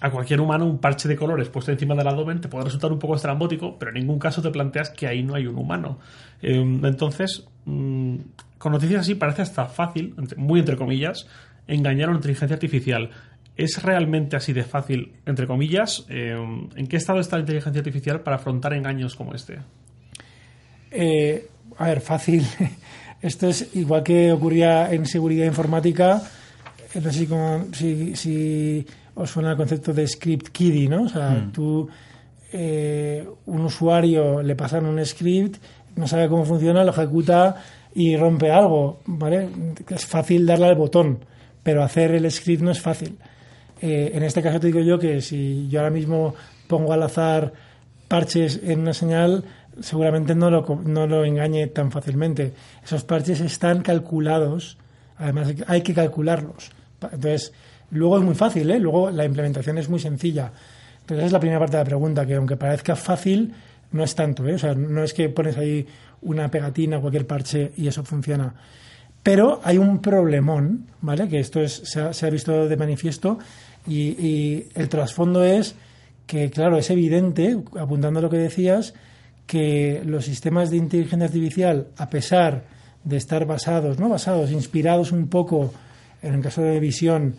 [0.00, 2.98] a cualquier humano un parche de colores puesto encima del abdomen te puede resultar un
[2.98, 5.98] poco estrambótico, pero en ningún caso te planteas que ahí no hay un humano.
[6.40, 8.16] Em, entonces, mm,
[8.58, 11.26] con noticias así parece hasta fácil, muy entre comillas,
[11.66, 13.10] engañar a una inteligencia artificial.
[13.58, 16.06] ¿Es realmente así de fácil, entre comillas?
[16.08, 16.32] Eh,
[16.76, 19.58] ¿En qué estado está la inteligencia artificial para afrontar engaños como este?
[20.92, 22.46] Eh, a ver, fácil.
[23.20, 26.22] Esto es igual que ocurría en seguridad informática.
[26.94, 27.26] No sé
[27.72, 31.02] si, si, os suena el concepto de script kiddie, ¿no?
[31.02, 31.52] O sea, mm.
[31.52, 31.88] tú,
[32.52, 35.60] eh, un usuario le pasan un script,
[35.96, 37.56] no sabe cómo funciona, lo ejecuta
[37.92, 39.48] y rompe algo, ¿vale?
[39.88, 41.24] Es fácil darle al botón,
[41.64, 43.18] pero hacer el script no es fácil.
[43.80, 46.34] Eh, en este caso te digo yo que si yo ahora mismo
[46.66, 47.52] pongo al azar
[48.08, 49.44] parches en una señal,
[49.80, 52.52] seguramente no lo, no lo engañe tan fácilmente.
[52.84, 54.78] Esos parches están calculados,
[55.16, 56.70] además hay que calcularlos.
[57.00, 57.52] Entonces,
[57.90, 58.78] Luego es muy fácil, ¿eh?
[58.78, 60.52] luego la implementación es muy sencilla.
[61.00, 63.54] Entonces esa es la primera parte de la pregunta, que aunque parezca fácil,
[63.92, 64.46] no es tanto.
[64.46, 64.54] ¿eh?
[64.54, 65.86] O sea, no es que pones ahí
[66.22, 68.54] una pegatina, cualquier parche y eso funciona.
[69.22, 71.28] Pero hay un problemón, ¿vale?
[71.28, 73.38] Que esto es, se, ha, se ha visto de manifiesto
[73.88, 75.74] y, y el trasfondo es
[76.26, 78.94] que, claro, es evidente, apuntando a lo que decías,
[79.46, 82.64] que los sistemas de inteligencia artificial, a pesar
[83.02, 85.72] de estar basados, no basados, inspirados un poco,
[86.22, 87.34] en el caso de visión,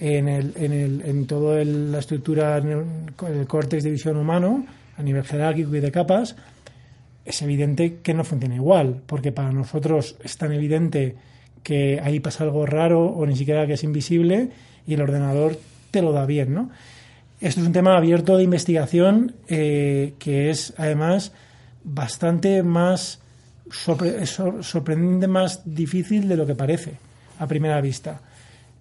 [0.00, 4.64] en, el, en, el, en toda la estructura, en el córtex de visión humano,
[4.96, 6.34] a nivel jerárquico y de capas,
[7.26, 11.16] es evidente que no funciona igual, porque para nosotros es tan evidente
[11.62, 14.48] que ahí pasa algo raro o ni siquiera que es invisible
[14.86, 15.58] y el ordenador
[15.90, 16.70] te lo da bien, ¿no?
[17.40, 21.32] Esto es un tema abierto de investigación eh, que es además
[21.84, 23.20] bastante más
[23.70, 26.94] sorpre sorprendente, más difícil de lo que parece
[27.38, 28.20] a primera vista.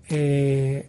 [0.10, 0.88] Eh,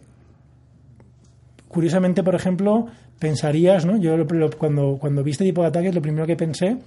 [1.69, 2.87] curiosamente, por ejemplo,
[3.19, 3.97] pensarías, ¿no?
[3.97, 4.17] Yo
[4.57, 6.77] cuando, cuando vi este tipo de ataques, lo primero que pensé,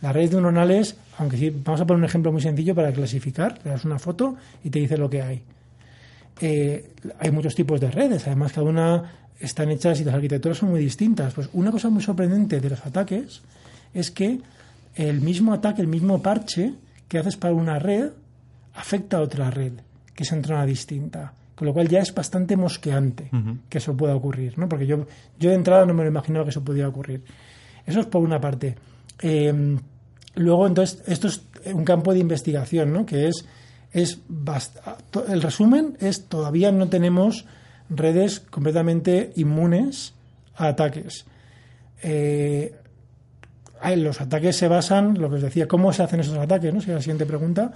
[0.00, 3.70] las redes neuronales, aunque sí, vamos a poner un ejemplo muy sencillo para clasificar, le
[3.70, 5.42] das una foto y te dice lo que hay.
[6.40, 10.70] Eh, hay muchos tipos de redes, además cada una están hechas y las arquitecturas son
[10.70, 11.34] muy distintas.
[11.34, 13.42] Pues una cosa muy sorprendente de los ataques
[13.92, 14.40] es que
[14.94, 16.74] el mismo ataque, el mismo parche
[17.08, 18.10] que haces para una red
[18.74, 19.72] afecta a otra red
[20.14, 21.32] que se entrona distinta.
[21.54, 23.58] Con lo cual ya es bastante mosqueante uh -huh.
[23.68, 24.68] que eso pueda ocurrir, ¿no?
[24.68, 25.06] Porque yo,
[25.38, 27.22] yo de entrada no me lo imaginaba que eso podía ocurrir.
[27.86, 28.74] Eso es por una parte.
[29.22, 29.78] Eh,
[30.34, 31.42] luego, entonces, esto es
[31.72, 33.06] un campo de investigación, ¿no?
[33.06, 33.44] Que es,
[33.94, 34.18] es
[35.28, 37.46] el resumen es todavía no tenemos
[37.88, 40.14] redes completamente inmunes
[40.56, 41.24] a ataques.
[42.02, 42.74] Eh,
[43.96, 46.72] los ataques se basan, lo que os decía, ¿cómo se hacen esos ataques?
[46.72, 46.80] ¿no?
[46.80, 47.72] Es la siguiente pregunta,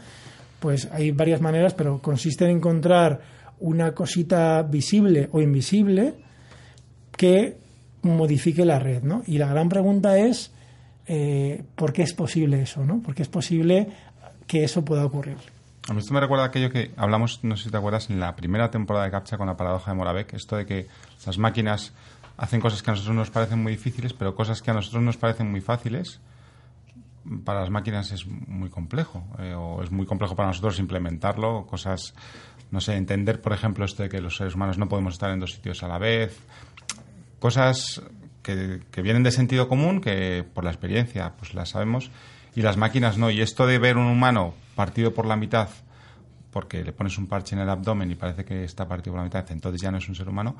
[0.59, 3.20] pues hay varias maneras, pero consiste en encontrar
[3.61, 6.14] una cosita visible o invisible
[7.16, 7.59] que
[8.02, 9.22] modifique la red, ¿no?
[9.26, 10.52] Y la gran pregunta es
[11.07, 13.00] eh, ¿por qué es posible eso, no?
[13.02, 13.88] ¿Por qué es posible
[14.46, 15.37] que eso pueda ocurrir?
[15.88, 18.37] A mí esto me recuerda aquello que hablamos, no sé si te acuerdas, en la
[18.37, 20.87] primera temporada de CAPTCHA con la paradoja de Moravec, esto de que
[21.24, 21.94] las máquinas
[22.37, 25.16] hacen cosas que a nosotros nos parecen muy difíciles, pero cosas que a nosotros nos
[25.16, 26.20] parecen muy fáciles,
[27.42, 32.12] para las máquinas es muy complejo, eh, o es muy complejo para nosotros implementarlo, cosas,
[32.70, 35.40] no sé, entender, por ejemplo, esto de que los seres humanos no podemos estar en
[35.40, 36.38] dos sitios a la vez,
[37.38, 38.03] cosas
[38.42, 42.11] que, que vienen de sentido común, que por la experiencia pues las sabemos,
[42.59, 43.31] y las máquinas no.
[43.31, 45.68] Y esto de ver un humano partido por la mitad,
[46.51, 49.27] porque le pones un parche en el abdomen y parece que está partido por la
[49.27, 50.57] mitad, entonces ya no es un ser humano,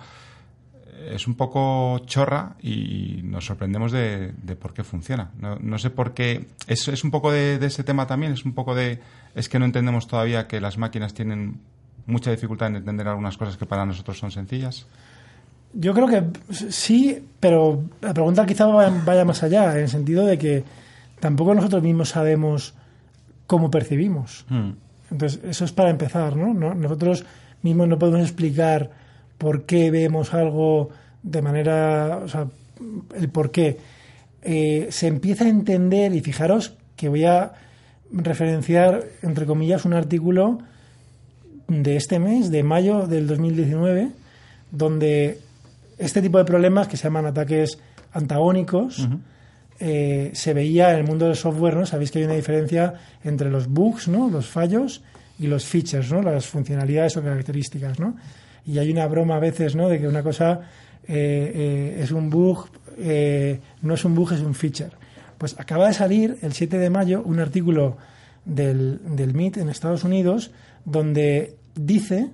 [1.11, 5.33] es un poco chorra y nos sorprendemos de, de por qué funciona.
[5.41, 6.47] No, no, sé por qué.
[6.69, 9.01] Es, es un poco de, de, ese tema también, es un poco de.
[9.35, 11.59] Es que no entendemos todavía que las máquinas tienen
[12.07, 14.87] mucha dificultad en entender algunas cosas que para nosotros son sencillas.
[15.73, 16.23] Yo creo que
[16.71, 20.65] sí, pero la pregunta quizá vaya más allá, en el sentido de que
[21.21, 22.75] tampoco nosotros mismos sabemos
[23.47, 24.45] cómo percibimos.
[24.49, 24.71] Mm.
[25.11, 26.75] Entonces, eso es para empezar, ¿no?
[26.75, 27.25] Nosotros
[27.63, 28.91] mismos no podemos explicar
[29.39, 30.91] por qué vemos algo
[31.23, 32.47] de manera, o sea,
[33.17, 33.79] el por qué.
[34.43, 37.53] Eh, se empieza a entender, y fijaros que voy a
[38.13, 40.59] referenciar, entre comillas, un artículo
[41.69, 44.11] de este mes, de mayo del 2019,
[44.71, 45.41] donde
[45.99, 47.79] este tipo de problemas, que se llaman ataques
[48.13, 49.19] antagónicos, uh -huh.
[49.81, 51.87] Eh, se veía en el mundo del software, ¿no?
[51.87, 54.29] Sabéis que hay una diferencia entre los bugs, ¿no?
[54.29, 55.03] Los fallos
[55.39, 56.21] y los features, ¿no?
[56.21, 58.17] Las funcionalidades o características, ¿no?
[58.67, 59.89] Y hay una broma a veces, ¿no?
[59.89, 60.63] De que una cosa
[61.07, 61.53] eh,
[61.97, 62.67] eh, es un bug,
[63.83, 64.91] no es un bug, es un feature.
[65.39, 67.97] Pues acaba de salir el 7 de mayo un artículo
[68.45, 68.99] del,
[69.33, 70.51] MIT en Estados Unidos
[70.85, 72.31] donde dice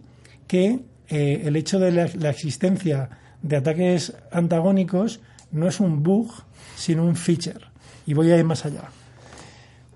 [0.46, 3.10] que el hecho de la, existencia
[3.42, 5.20] de ataques antagónicos
[5.54, 6.30] no es un bug,
[6.76, 7.64] sino un feature.
[8.06, 8.90] Y voy a ir más allá.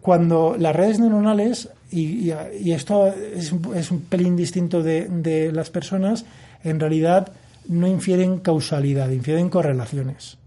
[0.01, 2.31] Cuando las redes neuronales y,
[2.71, 6.25] esto es, es, un pelín distinto de, de, las personas,
[6.65, 7.33] en realidad
[7.69, 10.39] no infieren causalidad, infieren correlaciones.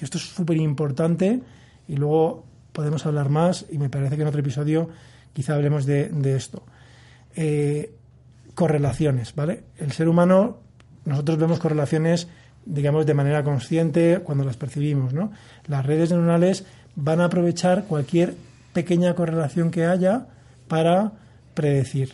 [0.00, 1.40] Esto es súper importante
[1.88, 4.88] y luego podemos hablar más y me parece que en otro episodio
[5.32, 6.62] quizá hablemos de, de esto.
[7.34, 7.94] Eh,
[8.54, 9.64] correlaciones, ¿vale?
[9.78, 10.58] El ser humano,
[11.06, 12.28] nosotros vemos correlaciones,
[12.64, 15.32] digamos, de manera consciente cuando las percibimos, ¿no?
[15.66, 18.34] Las redes neuronales van a aprovechar cualquier
[18.72, 20.26] pequeña correlación que haya
[20.68, 21.12] para
[21.54, 22.12] predecir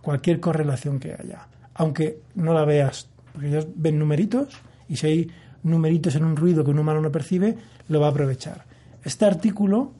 [0.00, 4.48] cualquier correlación que haya, aunque no la veas, porque ellos ven numeritos
[4.88, 5.30] y si hay
[5.62, 7.56] numeritos en un ruido que un humano no percibe,
[7.88, 8.64] lo va a aprovechar.
[9.04, 9.92] Este artículo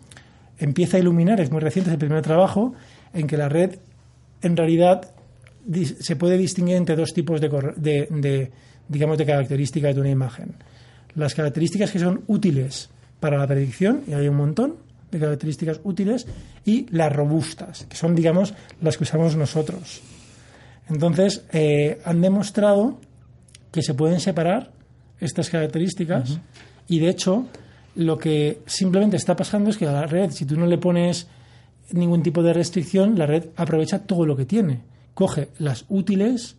[0.59, 2.74] empieza a iluminar, es muy reciente, es el primer trabajo,
[3.12, 3.78] en que la red
[4.42, 5.12] en realidad
[6.01, 8.51] se puede distinguir entre dos tipos de, de,
[8.88, 10.55] digamos, de características de una imagen.
[11.14, 14.77] Las características que son útiles para la predicción, y hay un montón
[15.11, 16.27] de características útiles,
[16.64, 20.01] y las robustas, que son, digamos, las que usamos nosotros.
[20.88, 22.98] Entonces, eh, han demostrado
[23.70, 24.72] que se pueden separar
[25.20, 26.38] estas características
[26.88, 27.46] y, de hecho,
[27.94, 31.27] lo que simplemente está pasando es que a la red, si tú no le pones
[31.92, 34.91] ningún tipo de restricción, la red aprovecha todo lo que tiene.
[35.14, 36.57] Coge las útiles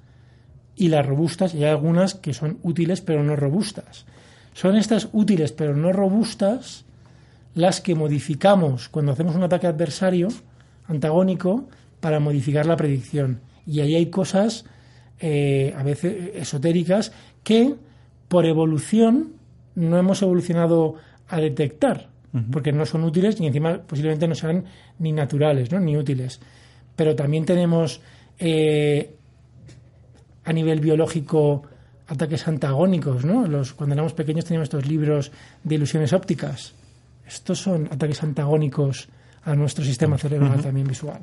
[0.76, 4.06] y las robustas, y hay algunas que son útiles pero no robustas.
[4.54, 6.86] Son estas útiles pero no robustas
[7.56, 10.30] las que modificamos cuando hacemos un ataque adversario
[10.88, 11.68] antagónico
[12.00, 13.40] para modificar la predicción.
[13.66, 14.66] Y ahí hay cosas
[15.20, 17.12] eh, a veces esotéricas
[17.44, 17.76] que
[18.28, 19.34] por evolución
[19.76, 20.96] no hemos evolucionado
[21.28, 22.10] a detectar,
[22.52, 24.66] porque no son útiles y encima posiblemente no serán
[25.00, 25.80] ni naturales, ¿no?
[25.80, 26.42] ni útiles.
[26.96, 28.02] Pero también tenemos
[28.40, 29.16] eh,
[30.44, 31.64] a nivel biológico
[32.08, 33.48] ataques antagónicos, ¿no?
[33.48, 35.32] Los, cuando éramos pequeños teníamos estos libros
[35.64, 36.74] de ilusiones ópticas.
[37.26, 39.08] Estos son ataques antagónicos
[39.46, 41.22] a nuestro sistema cerebral también visual.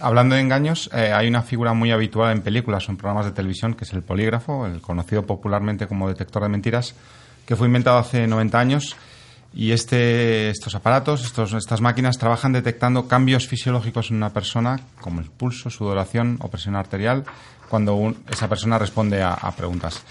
[0.00, 3.32] Hablando de engaños, eh, hay una figura muy habitual en películas o en programas de
[3.32, 6.94] televisión que es el polígrafo, el conocido popularmente como detector de mentiras,
[7.44, 8.96] que fue inventado hace 90 años.
[9.54, 15.20] Y este, estos aparatos, estos, estas máquinas trabajan detectando cambios fisiológicos en una persona, como
[15.20, 17.24] el pulso, sudoración o presión arterial,
[17.68, 20.04] cuando esa persona responde a, a preguntas.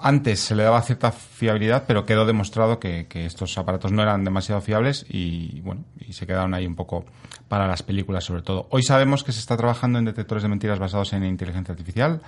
[0.00, 4.22] Antes se le daba cierta fiabilidad, pero quedó demostrado que, que estos aparatos no eran
[4.24, 7.04] demasiado fiables y bueno, y se quedaron ahí un poco
[7.48, 8.68] para las películas sobre todo.
[8.70, 12.20] Hoy sabemos que se está trabajando en detectores de mentiras basados en inteligencia artificial.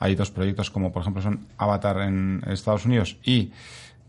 [0.00, 3.52] Hay dos proyectos como por ejemplo son Avatar en Estados Unidos y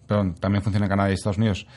[0.07, 1.67] perdón, también funciona en Canadá y Estados Unidos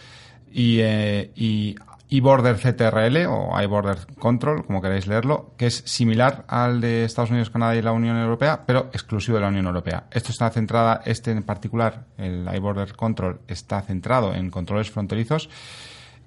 [0.53, 1.77] y, eh, y
[2.11, 7.51] eBorder CTRL o iBorder Control, como queráis leerlo, que es similar al de Estados Unidos,
[7.51, 10.05] Canadá y la Unión Europea, pero exclusivo de la Unión Europea.
[10.11, 15.49] Esto está centrada, este en particular, el iBorder Control, está centrado en controles fronterizos.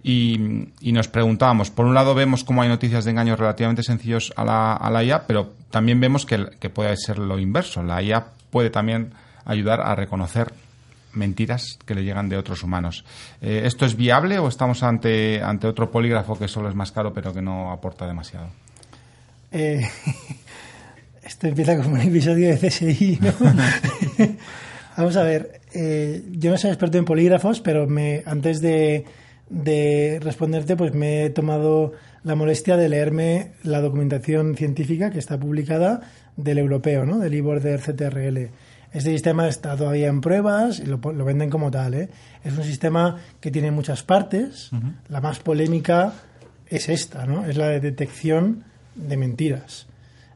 [0.01, 4.31] Y, y nos preguntábamos, por un lado vemos cómo hay noticias de engaños relativamente sencillos
[4.37, 7.83] a la, a la IA, pero también vemos que, que puede ser lo inverso.
[7.83, 10.53] La IA puede también ayudar a reconocer
[11.13, 13.05] mentiras que le llegan de otros humanos.
[13.41, 17.13] Eh, ¿Esto es viable o estamos ante, ante otro polígrafo que solo es más caro
[17.13, 18.47] pero que no aporta demasiado?
[19.51, 19.81] Eh,
[21.23, 23.33] esto empieza como un episodio de CSI, ¿no?
[24.97, 29.05] Vamos a ver, eh, yo no soy experto en polígrafos, pero me, antes de,
[29.49, 31.93] de responderte, pues me he tomado
[32.23, 36.01] la molestia de leerme la documentación científica que está publicada
[36.35, 37.19] del europeo, ¿no?
[37.19, 38.49] Del eBorder CTRL.
[38.91, 41.93] Este sistema está todavía en pruebas y lo, lo venden como tal.
[41.93, 42.09] ¿eh?
[42.43, 44.71] Es un sistema que tiene muchas partes.
[45.09, 46.13] La más polémica
[46.67, 47.45] es esta, ¿no?
[47.45, 48.63] Es la de detección
[48.95, 49.87] de mentiras.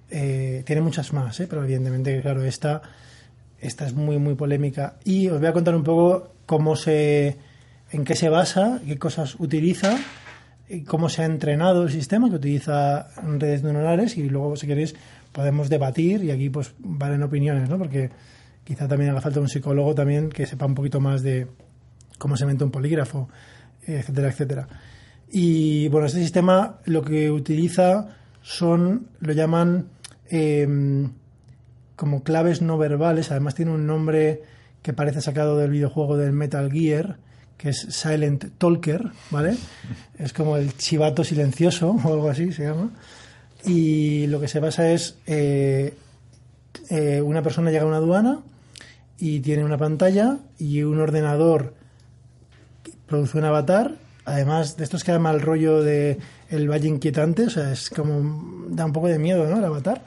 [0.10, 1.48] Eh, tiene muchas más, ¿eh?
[1.50, 2.84] pero evidentemente, claro, esta,
[3.60, 4.96] esta es muy, muy polémica.
[5.04, 7.38] Y os voy a contar un poco cómo se,
[7.92, 9.98] en qué se basa, qué cosas utiliza,
[10.70, 14.96] y cómo se ha entrenado el sistema que utiliza redes neuronales y luego, si queréis,
[15.32, 17.78] podemos debatir y aquí pues valen opiniones, ¿no?
[17.78, 18.10] Porque
[18.64, 21.48] quizá también haga falta un psicólogo también que sepa un poquito más de
[22.18, 23.30] cómo se inventa un polígrafo,
[23.86, 24.68] etcétera, etcétera.
[25.30, 29.88] Y bueno, este sistema lo que utiliza son, lo llaman
[30.30, 30.68] eh,
[31.96, 34.42] como claves no verbales, además tiene un nombre
[34.82, 37.18] que parece sacado del videojuego del Metal Gear,
[37.58, 39.56] que es Silent Talker, ¿vale?
[40.18, 42.92] Es como el chivato silencioso o algo así se llama.
[43.66, 45.94] Y lo que se basa es eh,
[46.90, 48.42] eh, una persona llega a una aduana
[49.18, 51.74] y tiene una pantalla y un ordenador
[52.84, 53.96] que produce un avatar.
[54.26, 56.18] Además de estos que da mal rollo de
[56.50, 59.58] el valle inquietante, o sea, es como da un poco de miedo, ¿no?
[59.58, 60.02] El avatar.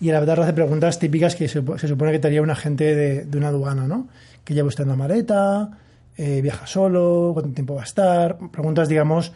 [0.00, 2.94] Y el avatar hace preguntas típicas que se, se supone que te haría un agente
[2.94, 4.08] de, de una aduana, ¿no?
[4.44, 5.78] Que lleva usted en la maleta,
[6.16, 8.38] eh, viaja solo, cuánto tiempo va a estar.
[8.50, 9.32] Preguntas, digamos,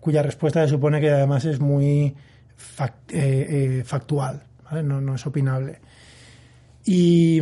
[0.00, 2.14] cuya respuesta se supone que además es muy
[2.58, 4.82] fact- eh, eh, factual, ¿vale?
[4.82, 5.78] No, no es opinable.
[6.84, 7.40] Y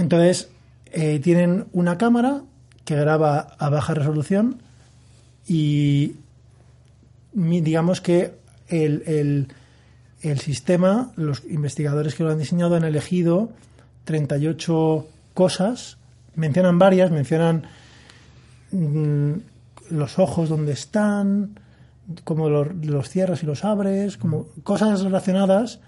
[0.00, 0.48] entonces
[0.92, 2.42] eh, tienen una cámara
[2.84, 4.62] que graba a baja resolución
[5.46, 6.14] y
[7.32, 8.34] digamos que
[8.68, 9.48] el, el-
[10.22, 13.48] el sistema, los investigadores que lo han diseñado han elegido
[14.04, 15.96] 38 cosas,
[16.34, 17.62] mencionan varias, mencionan
[18.70, 19.32] mm,
[19.90, 21.58] los ojos donde están,
[22.24, 25.80] cómo los, los cierras y los abres, como cosas relacionadas,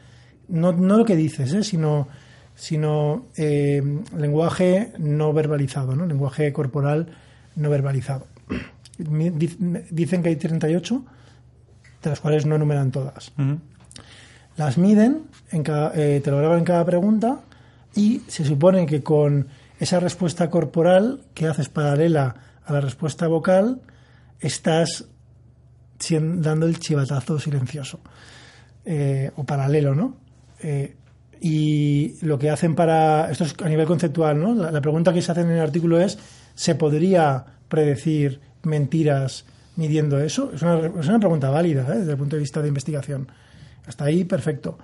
[0.49, 1.63] no, no lo que dices, ¿eh?
[1.63, 2.09] sino,
[2.55, 3.83] sino eh,
[4.17, 6.07] lenguaje no verbalizado, ¿no?
[6.07, 7.09] lenguaje corporal
[7.57, 8.27] no verbalizado.
[8.99, 11.05] Dicen que hay 38,
[12.03, 13.33] de las cuales no enumeran todas.
[14.57, 17.41] las miden, en cada- eh, te lo graban en cada pregunta
[17.95, 19.49] y se supone que con
[19.81, 23.81] esa respuesta corporal que haces paralela a la respuesta vocal,
[24.41, 25.07] estás
[26.21, 28.01] dando el chivatazo silencioso
[28.85, 30.17] eh, o paralelo, ¿no?
[30.61, 30.95] Eh,
[31.45, 33.29] y lo que hacen para.
[33.31, 34.55] Esto es a nivel conceptual, ¿no?
[34.55, 36.17] La, pregunta que se hace en el artículo es:
[36.55, 40.53] ¿se podría predecir mentiras midiendo eso?
[40.55, 41.99] Es una, es una pregunta válida ¿eh?
[41.99, 43.27] desde el punto de vista de investigación.
[43.87, 44.79] Hasta ahí, perfecto.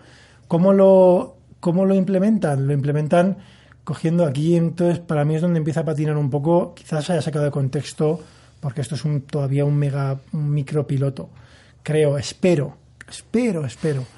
[0.49, 2.67] ¿Cómo lo, ¿Cómo lo implementan?
[2.67, 3.37] Lo implementan
[3.85, 6.75] cogiendo aquí, entonces, para mí es donde empieza a patinar un poco.
[6.75, 8.21] Quizás haya sacado de contexto,
[8.59, 11.31] porque esto es un, todavía un mega un micropiloto.
[11.85, 12.77] Creo, espero,
[13.09, 14.18] espero, espero.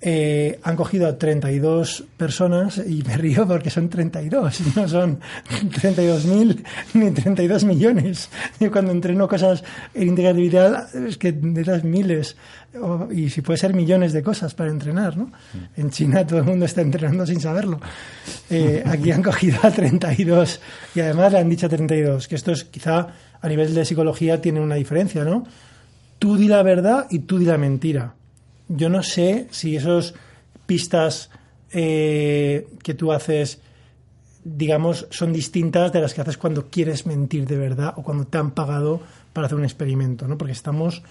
[0.00, 5.18] Eh, han cogido a 32 personas y me río porque son 32, no son
[5.50, 6.62] 32.000
[6.94, 8.30] ni 32 millones.
[8.60, 12.36] Yo cuando entreno cosas en integratividad es que de las miles
[12.80, 15.32] o- y si puede ser millones de cosas para entrenar, ¿no?
[15.76, 17.80] En China todo el mundo está entrenando sin saberlo.
[18.50, 20.60] Eh, aquí han cogido a 32
[20.94, 23.08] y además le han dicho a 32, que esto es quizá
[23.40, 25.44] a nivel de psicología tiene una diferencia, ¿no?
[26.20, 28.14] Tú di la verdad y tú di la mentira
[28.68, 30.14] yo no sé si esos
[30.66, 31.30] pistas
[31.72, 33.60] eh, que tú haces,
[34.44, 38.38] digamos, son distintas de las que haces cuando quieres mentir de verdad o cuando te
[38.38, 39.00] han pagado
[39.32, 40.36] para hacer un experimento, ¿no?
[40.36, 41.02] Porque estamos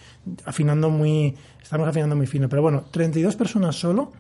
[0.46, 2.50] afinando muy, estamos afinando muy fino.
[2.50, 4.12] Pero bueno, 32 personas solo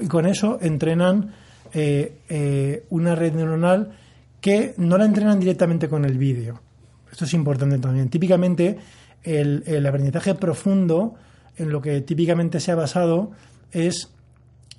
[0.00, 1.32] y con eso entrenan
[1.72, 3.92] eh, eh, una red neuronal
[4.40, 6.60] que no la entrenan directamente con el vídeo.
[7.10, 8.08] Esto es importante también.
[8.08, 8.78] Típicamente
[9.22, 11.14] el, el aprendizaje profundo
[11.58, 13.32] en lo que típicamente se ha basado
[13.72, 14.08] es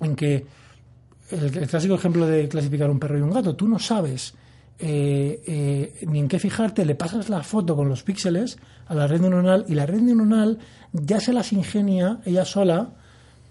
[0.00, 0.46] en que
[1.30, 4.34] el, el clásico ejemplo de clasificar un perro y un gato, tú no sabes
[4.82, 8.56] eh, eh, ni en qué fijarte, le pasas la foto con los píxeles
[8.86, 10.58] a la red neuronal y la red neuronal
[10.92, 12.88] ya se las ingenia ella sola,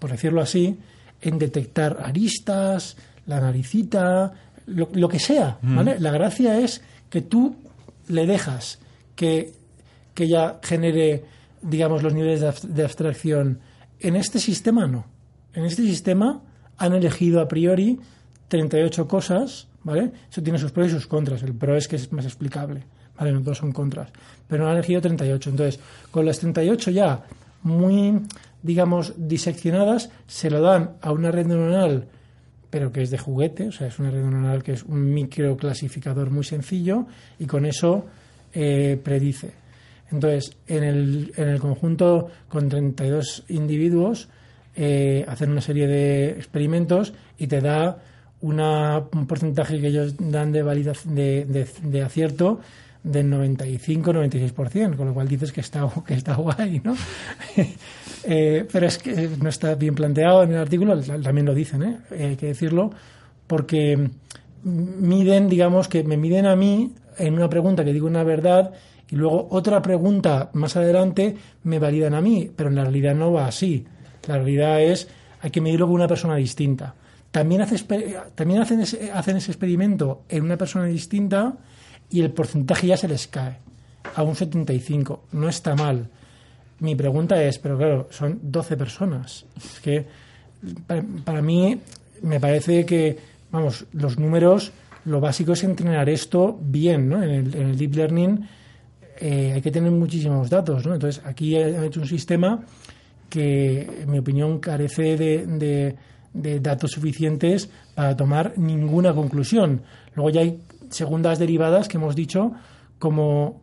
[0.00, 0.80] por decirlo así,
[1.20, 4.32] en detectar aristas, la naricita,
[4.66, 5.58] lo, lo que sea.
[5.62, 6.00] ¿vale?
[6.00, 7.54] La gracia es que tú
[8.08, 8.80] le dejas
[9.14, 9.52] que,
[10.14, 11.22] que ella genere,
[11.62, 13.60] digamos, los niveles de, abst- de abstracción.
[13.98, 15.06] En este sistema no.
[15.54, 16.42] En este sistema
[16.78, 17.98] han elegido a priori
[18.48, 20.12] 38 cosas, ¿vale?
[20.30, 21.42] Eso tiene sus pros y sus contras.
[21.42, 22.84] El pro es que es más explicable,
[23.18, 23.32] ¿vale?
[23.32, 24.10] No todos son contras.
[24.48, 25.50] Pero han elegido 38.
[25.50, 25.80] Entonces,
[26.10, 27.24] con las 38 ya
[27.62, 28.22] muy,
[28.62, 32.08] digamos, diseccionadas, se lo dan a una red neuronal
[32.70, 36.30] pero que es de juguete, o sea, es una red neuronal que es un microclasificador
[36.30, 37.04] muy sencillo
[37.40, 38.06] y con eso
[38.52, 39.50] eh, predice.
[40.12, 44.28] Entonces, en el, en el conjunto con 32 individuos,
[44.76, 47.98] eh, hacen una serie de experimentos y te da
[48.40, 52.60] una, un porcentaje que ellos dan de, valida- de, de, de acierto
[53.02, 56.94] del 95-96%, con lo cual dices que está, que está guay, ¿no?
[58.24, 61.96] Eh, pero es que no está bien planteado en el artículo, también lo dicen, ¿eh?
[62.10, 62.90] Eh, hay que decirlo,
[63.46, 64.10] porque
[64.62, 68.72] miden, digamos, que me miden a mí en una pregunta que digo una verdad
[69.10, 73.32] y luego otra pregunta más adelante me validan a mí, pero en la realidad no
[73.32, 73.84] va así.
[74.28, 75.08] La realidad es,
[75.40, 76.94] hay que medirlo con una persona distinta.
[77.30, 77.64] También,
[78.34, 81.54] también hacen, ese, hacen ese experimento en una persona distinta
[82.08, 83.58] y el porcentaje ya se les cae
[84.14, 85.24] a un 75.
[85.32, 86.08] No está mal.
[86.78, 89.44] Mi pregunta es, pero claro, son 12 personas.
[89.56, 90.06] Es que
[90.86, 91.80] para, para mí
[92.22, 93.18] me parece que,
[93.50, 94.72] vamos, los números,
[95.04, 97.22] lo básico es entrenar esto bien, ¿no?
[97.22, 98.48] En el, en el deep learning
[99.20, 100.94] eh, hay que tener muchísimos datos, ¿no?
[100.94, 102.60] Entonces, aquí han hecho un sistema
[103.28, 105.46] que, en mi opinión, carece de,
[106.32, 109.82] de- datos suficientes para tomar ninguna conclusión.
[110.14, 112.52] Luego ya hay segundas derivadas que hemos dicho
[112.98, 113.62] como,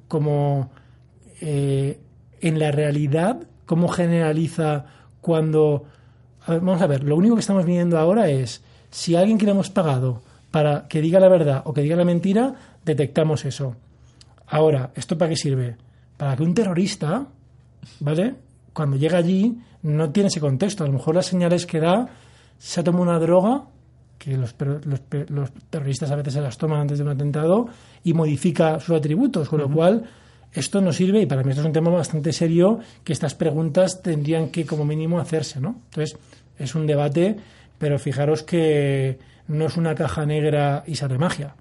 [1.41, 1.99] eh,
[2.41, 4.85] en la realidad, cómo generaliza
[5.21, 5.85] cuando...
[6.47, 9.69] vamos a ver, lo único que estamos viendo ahora es si alguien que le hemos
[9.69, 12.55] pagado para que diga la verdad o que diga la mentira,
[12.85, 13.75] detectamos eso.
[14.47, 15.77] Ahora, ¿esto para qué sirve?
[16.15, 17.27] Para que un terrorista,
[17.99, 18.35] ¿vale?
[18.73, 20.83] Cuando llega allí, no tiene ese contexto.
[20.83, 22.07] A lo mejor las señales que da,
[22.57, 23.63] se ha tomado una droga,
[24.17, 27.67] que los, los, los terroristas a veces se las toman antes de un atentado,
[28.03, 30.05] y modifica sus atributos, con lo cual
[30.53, 34.01] esto no sirve, y para mí esto es un tema bastante serio, que estas preguntas
[34.01, 35.81] tendrían que como mínimo hacerse, ¿no?
[35.85, 36.17] Entonces,
[36.57, 37.37] es un debate,
[37.77, 41.55] pero fijaros que no es una caja negra y sale magia.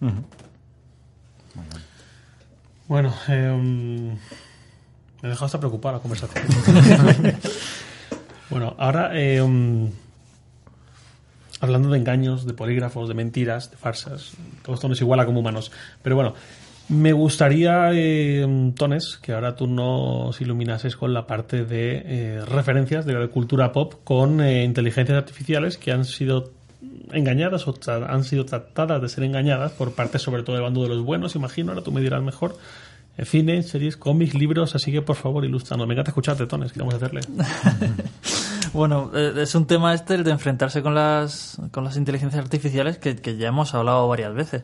[0.00, 0.24] Bueno,
[3.28, 4.16] eh,
[5.22, 6.44] me he dejado hasta preocupada la conversación.
[8.50, 9.90] bueno, ahora eh, um,
[11.60, 14.32] hablando de engaños, de polígrafos, de mentiras, de farsas,
[14.62, 15.70] todo esto nos iguala como humanos.
[16.02, 16.34] Pero bueno,
[16.88, 23.06] Me gustaría, eh, Tones, que ahora tú nos iluminases con la parte de eh, referencias
[23.06, 26.50] de la cultura pop con eh, inteligencias artificiales que han sido
[27.12, 27.74] engañadas o
[28.08, 31.34] han sido tratadas de ser engañadas por parte sobre todo del bando de los buenos,
[31.36, 32.56] imagino, ahora tú me dirás mejor.
[33.18, 35.86] Eh, cine, series, cómics, libros, así que por favor, ilústranos.
[35.86, 37.20] Me encanta escucharte, Tones, que vamos a hacerle.
[38.72, 42.96] Bueno, eh, es un tema este el de enfrentarse con las, con las inteligencias artificiales
[42.96, 44.62] que, que ya hemos hablado varias veces.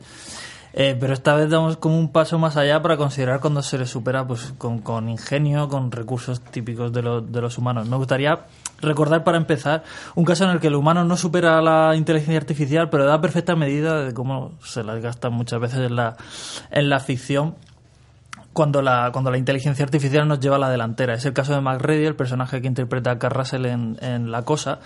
[0.73, 3.91] Eh, pero esta vez damos como un paso más allá para considerar cuando se les
[3.91, 7.87] supera pues, con, con ingenio, con recursos típicos de, lo- de los humanos.
[7.89, 8.47] Me gustaría
[8.81, 9.83] recordar para empezar
[10.15, 13.57] un caso en el que el humano no supera la inteligencia artificial, pero da perfecta
[13.57, 16.17] medida de cómo se las gasta muchas veces en la,
[16.71, 17.57] en la ficción
[18.53, 21.15] cuando la, cuando la inteligencia artificial nos lleva a la delantera.
[21.15, 24.33] Es el caso de Mac Ready, el personaje que interpreta a Carl Russell en, en
[24.33, 24.81] La Cosa,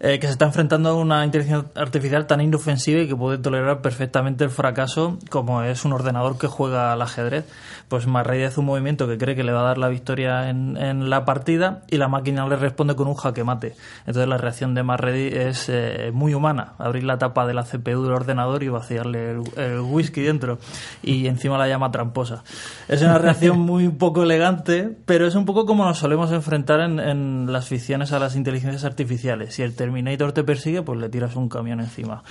[0.00, 3.82] eh, que se está enfrentando a una inteligencia artificial tan inofensiva y que puede tolerar
[3.82, 7.44] perfectamente el fracaso como es un ordenador que juega al ajedrez.
[7.88, 10.48] Pues Mac Ready hace un movimiento que cree que le va a dar la victoria
[10.48, 13.74] en, en la partida y la máquina le responde con un jaque mate.
[14.06, 16.74] Entonces la reacción de Mac Ready es eh, muy humana.
[16.78, 20.58] Abrir la tapa de la CPU del ordenador y vaciarle el, el whisky dentro.
[21.02, 22.42] Y encima la llama tramposa.
[22.88, 27.00] Es una reacción muy poco elegante, pero es un poco como nos solemos enfrentar en,
[27.00, 29.54] en las ficciones a las inteligencias artificiales.
[29.54, 32.22] Si el Terminator te persigue, pues le tiras un camión encima.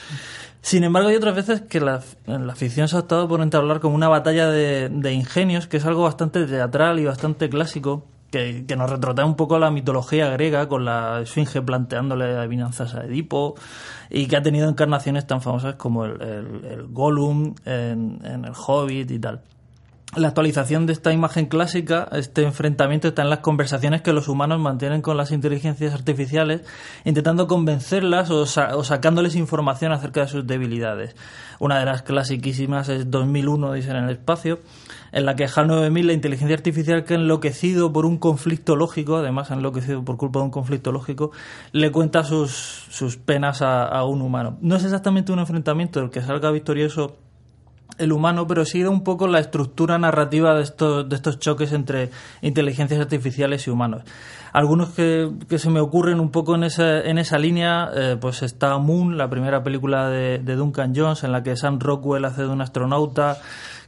[0.61, 3.95] Sin embargo, hay otras veces que la, la ficción se ha optado por entablar como
[3.95, 8.75] una batalla de, de ingenios, que es algo bastante teatral y bastante clásico, que, que
[8.75, 13.55] nos retrotrae un poco a la mitología griega, con la esfinge planteándole adivinanzas a Edipo,
[14.09, 18.53] y que ha tenido encarnaciones tan famosas como el, el, el Gollum en, en el
[18.55, 19.41] Hobbit y tal.
[20.17, 24.59] La actualización de esta imagen clásica, este enfrentamiento está en las conversaciones que los humanos
[24.59, 26.61] mantienen con las inteligencias artificiales,
[27.05, 31.15] intentando convencerlas o, sa- o sacándoles información acerca de sus debilidades.
[31.59, 34.59] Una de las clasiquísimas es 2001, dicen en el espacio,
[35.11, 39.17] en la que HAL 9000, la inteligencia artificial que ha enloquecido por un conflicto lógico,
[39.17, 41.31] además ha enloquecido por culpa de un conflicto lógico,
[41.71, 42.49] le cuenta sus,
[42.89, 44.57] sus penas a, a un humano.
[44.61, 47.15] No es exactamente un enfrentamiento del que salga victorioso
[47.97, 52.09] el humano, pero sigue un poco la estructura narrativa de estos, de estos choques entre
[52.41, 54.03] inteligencias artificiales y humanos.
[54.53, 58.41] Algunos que, que se me ocurren un poco en esa, en esa línea, eh, pues
[58.41, 62.43] está Moon, la primera película de, de Duncan Jones, en la que Sam Rockwell hace
[62.43, 63.37] de un astronauta,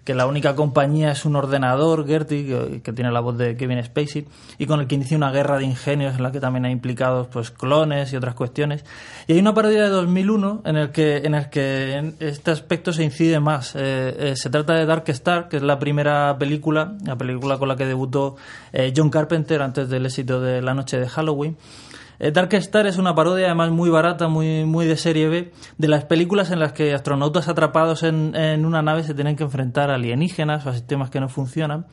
[0.03, 4.27] que la única compañía es un ordenador, Gertie, que, tiene la voz de Kevin Spacey,
[4.57, 7.27] y con el que inicia una guerra de ingenios en la que también hay implicados
[7.27, 8.83] pues clones y otras cuestiones.
[9.27, 13.03] Y hay una parodia de 2001 en el que en el que este aspecto se
[13.03, 13.75] incide más.
[13.75, 17.67] Eh, eh, se trata de Dark Star, que es la primera película, la película con
[17.67, 18.35] la que debutó
[18.73, 21.57] eh, John Carpenter antes del éxito de La noche de Halloween.
[22.23, 25.87] Eh, Dark Star es una parodia además muy barata, muy, muy de serie B, de
[25.87, 29.89] las películas en las que astronautas atrapados en, en una nave se tienen que enfrentar
[29.89, 31.87] a alienígenas o a sistemas que no funcionan.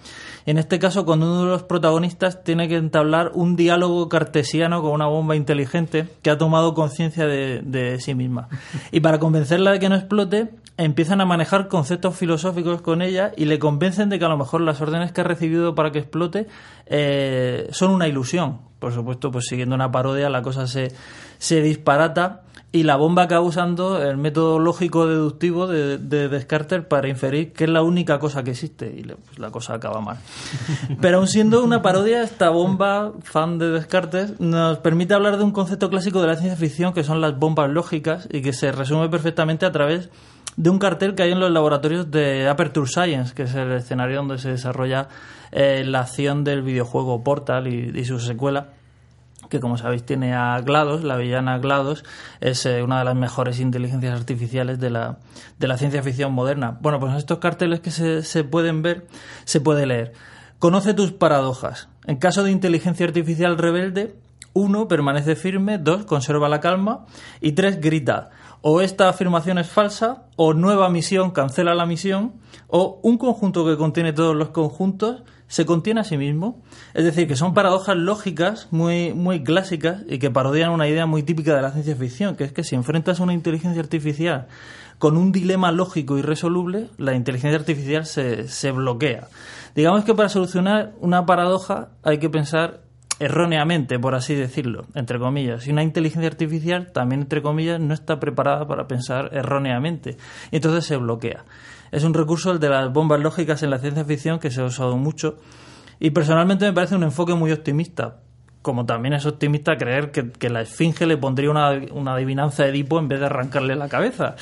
[0.45, 4.91] En este caso, cuando uno de los protagonistas tiene que entablar un diálogo cartesiano con
[4.91, 8.51] una bomba inteligente que ha tomado conciencia de, de sí misma.
[8.93, 13.45] Y para convencerla de que no explote, empiezan a manejar conceptos filosóficos con ella y
[13.45, 16.47] le convencen de que a lo mejor las órdenes que ha recibido para que explote
[16.87, 18.59] eh, son una ilusión.
[18.79, 20.93] Por supuesto, pues siguiendo una parodia, la cosa se,
[21.39, 27.09] se disparata y la bomba acaba usando el método lógico deductivo de, de Descartes para
[27.09, 30.19] inferir que es la única cosa que existe y le- pues, la cosa acaba mal.
[31.01, 35.51] Pero aun siendo una parodia, esta bomba, fan de Descartes, nos permite hablar de un
[35.51, 39.09] concepto clásico de la ciencia ficción que son las bombas lógicas y que se resume
[39.09, 40.11] perfectamente a través
[40.59, 44.17] de un cartel que hay en los laboratorios de Aperture Science, que es el escenario
[44.17, 45.09] donde se desarrolla
[45.53, 48.71] eh, la acción del videojuego Portal y, su secuela
[49.51, 52.05] que como sabéis tiene a GLaDOS, la villana GLaDOS,
[52.41, 55.19] es eh, una de las mejores inteligencias artificiales de la,
[55.59, 56.77] de la ciencia ficción moderna.
[56.83, 59.07] Bueno, pues en estos carteles que se, se pueden ver,
[59.45, 60.13] se puede leer.
[60.59, 61.89] Conoce tus paradojas.
[62.05, 64.17] En caso de inteligencia artificial rebelde,
[64.55, 67.07] uno, permanece firme, dos, conserva la calma
[67.41, 68.31] y tres, grita.
[68.61, 72.35] O esta afirmación es falsa, o nueva misión cancela la misión,
[72.67, 76.63] o un conjunto que contiene todos los conjuntos se contiene a sí mismo.
[76.95, 81.23] Es decir, que son paradojas lógicas muy, muy clásicas y que parodian una idea muy
[81.23, 84.47] típica de la ciencia ficción, que es que si enfrentas una inteligencia artificial
[84.99, 89.29] con un dilema lógico irresoluble, la inteligencia artificial se, se bloquea.
[89.75, 92.83] Digamos que para solucionar una paradoja hay que pensar
[93.21, 95.67] erróneamente, por así decirlo, entre comillas.
[95.67, 100.17] Y una inteligencia artificial, también entre comillas, no está preparada para pensar erróneamente.
[100.51, 101.45] Y entonces se bloquea.
[101.91, 104.65] Es un recurso el de las bombas lógicas en la ciencia ficción que se ha
[104.65, 105.39] usado mucho.
[105.99, 108.21] Y personalmente me parece un enfoque muy optimista.
[108.63, 112.99] como también es optimista creer que, la esfinge le pondría una, una, adivinanza a Edipo
[112.99, 114.37] en vez de arrancarle la cabeza.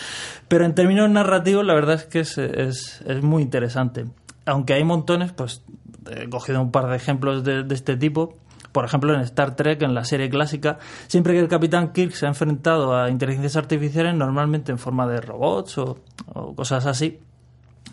[0.49, 4.07] Pero en términos narrativos, la verdad es que es, es, es muy interesante.
[4.45, 5.63] Aunque hay montones, pues
[6.11, 8.37] he cogido un par de ejemplos de, de este tipo
[8.77, 12.27] por ejemplo, en Star Trek, en la serie clásica, siempre que el Capitán Kirk se
[12.27, 15.97] ha enfrentado a inteligencias artificiales, normalmente en forma de robots o,
[16.55, 17.19] cosas así,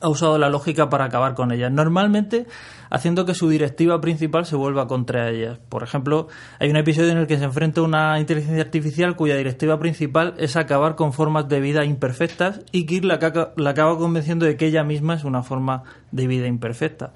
[0.01, 1.71] ha usado la lógica para acabar con ellas.
[1.71, 2.47] Normalmente
[2.89, 5.57] haciendo que su directiva principal se vuelva contra ellas.
[5.69, 6.27] Por ejemplo,
[6.59, 10.57] hay un episodio en el que se enfrenta una inteligencia artificial cuya directiva principal es
[10.57, 15.13] acabar con formas de vida imperfectas y Kirk la acaba convenciendo de que ella misma
[15.13, 17.13] es una forma de vida imperfecta.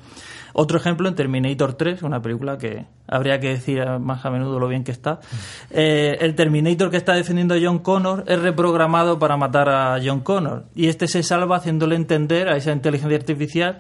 [0.60, 4.68] Otro ejemplo en Terminator 3, una película que habría que decir más a menudo lo
[4.68, 5.20] bien que está.
[5.70, 10.22] Eh, el Terminator que está defendiendo a John Connor es reprogramado para matar a John
[10.22, 13.78] Connor y este se salva haciéndole entender a esa inteligencia artificial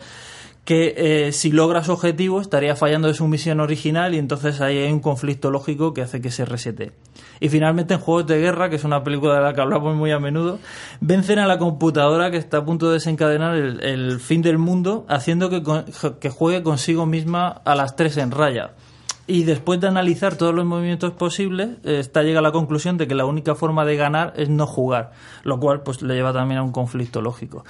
[0.67, 4.77] que eh, si logra su objetivo estaría fallando de su misión original y entonces ahí
[4.77, 6.91] hay un conflicto lógico que hace que se resete.
[7.39, 10.11] Y finalmente en Juegos de Guerra, que es una película de la que hablamos muy
[10.11, 10.59] a menudo,
[10.99, 15.49] vencen a la computadora que está a punto de desencadenar el, fin del mundo haciendo
[15.49, 15.63] que,
[16.19, 18.71] que juegue consigo misma a las tres en raya.
[19.29, 23.15] Y después de analizar todos los movimientos posibles, está llega a la conclusión de que
[23.15, 25.11] la única forma de ganar es no jugar,
[25.43, 27.65] lo cual pues le lleva también a un conflicto lógico.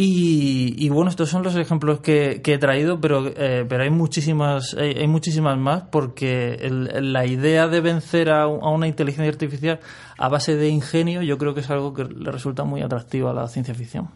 [0.00, 5.08] Y, bueno, estos son los ejemplos que, he traído, pero, eh, pero hay muchísimas, hay,
[5.08, 9.80] muchísimas más porque la idea de vencer a, una inteligencia artificial
[10.16, 13.34] a base de ingenio yo creo que es algo que le resulta muy atractivo a
[13.34, 14.08] la ciencia ficción.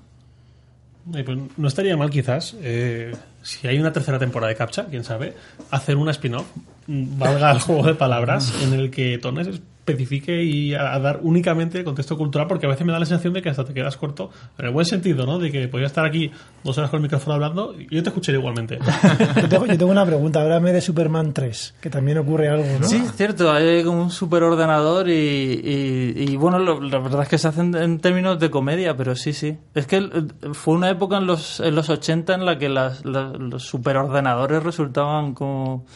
[1.10, 1.26] Pues
[1.56, 3.12] no estaría mal quizás, eh,
[3.42, 5.34] si hay una tercera temporada de Captcha, quién sabe,
[5.72, 6.46] hacer una spin-off,
[6.86, 11.84] valga el juego de palabras, en el que Tones especifique y a, dar únicamente el
[11.84, 14.30] contexto cultural, porque a veces me da la sensación de que hasta te quedas corto,
[14.58, 15.38] en el buen sentido, ¿no?
[15.38, 16.30] De que podría estar aquí
[16.62, 18.78] dos horas con el micrófono hablando y yo te escucharía igualmente.
[19.50, 22.86] yo, tengo, una pregunta, háblame de Superman 3, que también ocurre algo, ¿no?
[22.86, 27.74] Sí, cierto, hay como un superordenador y, y, bueno, la verdad es que se hacen
[27.74, 29.58] en términos de comedia, pero sí, sí.
[29.74, 30.08] Es que
[30.52, 35.34] fue una época en los, en los 80 en la que las, los superordenadores resultaban
[35.34, 35.86] como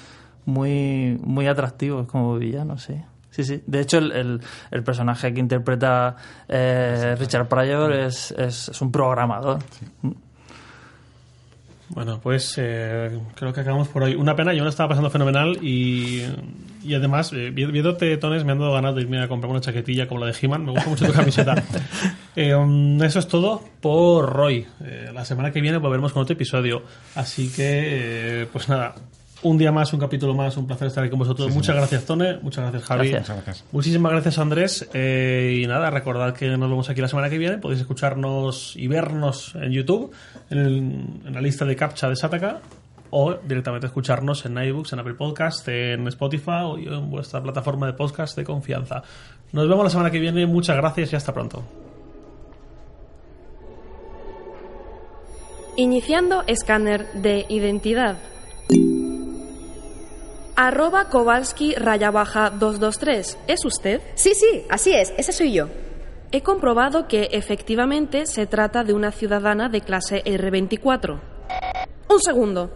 [0.44, 2.94] muy, muy atractivos como villanos, sí.
[3.30, 3.62] Sí, sí.
[3.66, 6.16] De hecho, el, el, personaje que interpreta
[6.48, 9.58] eh, Richard Pryor es, es, un programador.
[11.90, 14.14] Bueno, pues eh, creo que acabamos por hoy.
[14.14, 16.22] Una pena, yo me estaba pasando fenomenal y,
[16.82, 20.08] y además, eh, viéndote, Tones, me han dado ganas de irme a comprar una chaquetilla
[20.08, 20.64] como la de He-Man.
[20.64, 21.62] Me gusta mucho tu camiseta.
[22.36, 24.66] Um, eso es todo por hoy.
[25.14, 26.82] la semana que viene volveremos con otro episodio.
[27.14, 28.94] Así que, pues nada,
[29.46, 31.54] un día más, un capítulo más, un placer estar aquí con vosotros.
[31.54, 32.38] muchas gracias, Tone.
[32.42, 33.16] Muchas gracias, Javi.
[33.70, 34.88] Muchísimas gracias, Andrés.
[34.92, 37.58] Eh, y nada, recordad que nos vemos aquí la semana que viene.
[37.58, 40.12] Podéis escucharnos y vernos en YouTube,
[40.50, 42.60] en, la lista de captcha de Sataka,
[43.10, 47.92] o directamente escucharnos en iBooks, en Apple Podcast, en Spotify o en vuestra plataforma de
[47.92, 49.02] podcast de confianza.
[49.52, 50.44] Nos vemos la semana que viene.
[50.46, 51.62] Muchas gracias y hasta pronto.
[55.76, 58.16] Iniciando escáner de identidad.
[60.58, 63.36] Arroba Kowalski raya baja 223.
[63.46, 64.00] ¿Es usted?
[64.14, 65.68] Sí, sí, así es, esa soy yo.
[66.32, 71.20] He comprobado que efectivamente se trata de una ciudadana de clase R24.
[72.08, 72.70] Un segundo.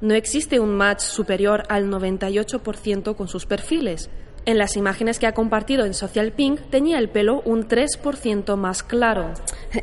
[0.00, 4.08] No existe un match superior al 98% con sus perfiles.
[4.46, 8.82] En las imágenes que ha compartido en Social Pink tenía el pelo un 3% más
[8.82, 9.34] claro.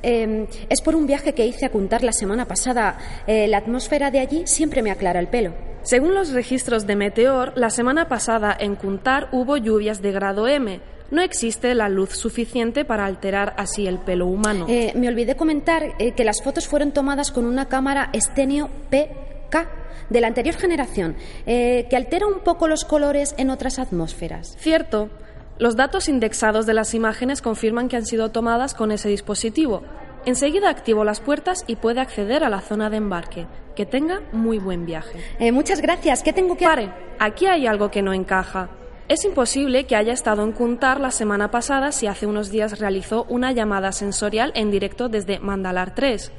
[0.02, 2.98] Em, es por un viaje que hice a Kuntar la semana pasada.
[3.28, 5.75] Eh, la atmósfera de allí siempre me aclara el pelo.
[5.86, 10.82] Según los registros de Meteor, la semana pasada en Kuntar hubo lluvias de grado M.
[11.12, 14.66] No existe la luz suficiente para alterar así el pelo humano.
[14.68, 19.70] Eh, me olvidé comentar eh, que las fotos fueron tomadas con una cámara Stenio PK
[20.10, 24.56] de la anterior generación, eh, que altera un poco los colores en otras atmósferas.
[24.58, 25.12] Cierto.
[25.60, 29.84] Los datos indexados de las imágenes confirman que han sido tomadas con ese dispositivo.
[30.26, 33.46] Enseguida activo las puertas y puede acceder a la zona de embarque.
[33.76, 35.20] Que tenga muy buen viaje.
[35.40, 36.24] Eh, muchas gracias.
[36.24, 36.66] ¿Qué tengo que...?
[36.66, 36.92] Pare.
[37.20, 38.70] Aquí hay algo que no encaja.
[39.08, 43.26] Es imposible que haya estado en Kuntar la semana pasada si hace unos días realizó
[43.30, 46.32] una llamada sensorial en directo desde Mandalar 3.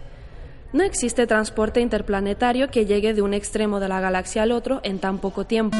[0.72, 4.98] No existe transporte interplanetario que llegue de un extremo de la galaxia al otro en
[4.98, 5.78] tan poco tiempo.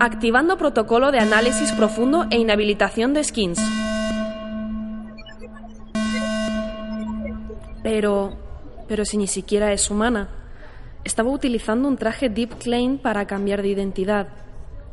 [0.00, 3.60] Activando protocolo de análisis profundo e inhabilitación de skins.
[7.86, 8.36] Pero...
[8.88, 10.28] pero si ni siquiera es humana.
[11.04, 14.26] Estaba utilizando un traje Deep Clean para cambiar de identidad.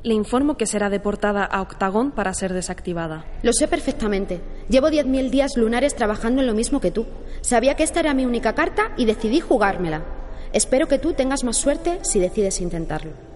[0.03, 3.25] Le informo que será deportada a Octagon para ser desactivada.
[3.41, 4.41] Lo sé perfectamente.
[4.69, 7.07] Llevo 10.000 días lunares trabajando en lo mismo que tú.
[7.41, 10.05] Sabía que esta era mi única carta y decidí jugármela.
[10.51, 13.32] Espero que tú tengas más suerte si decides intentarlo.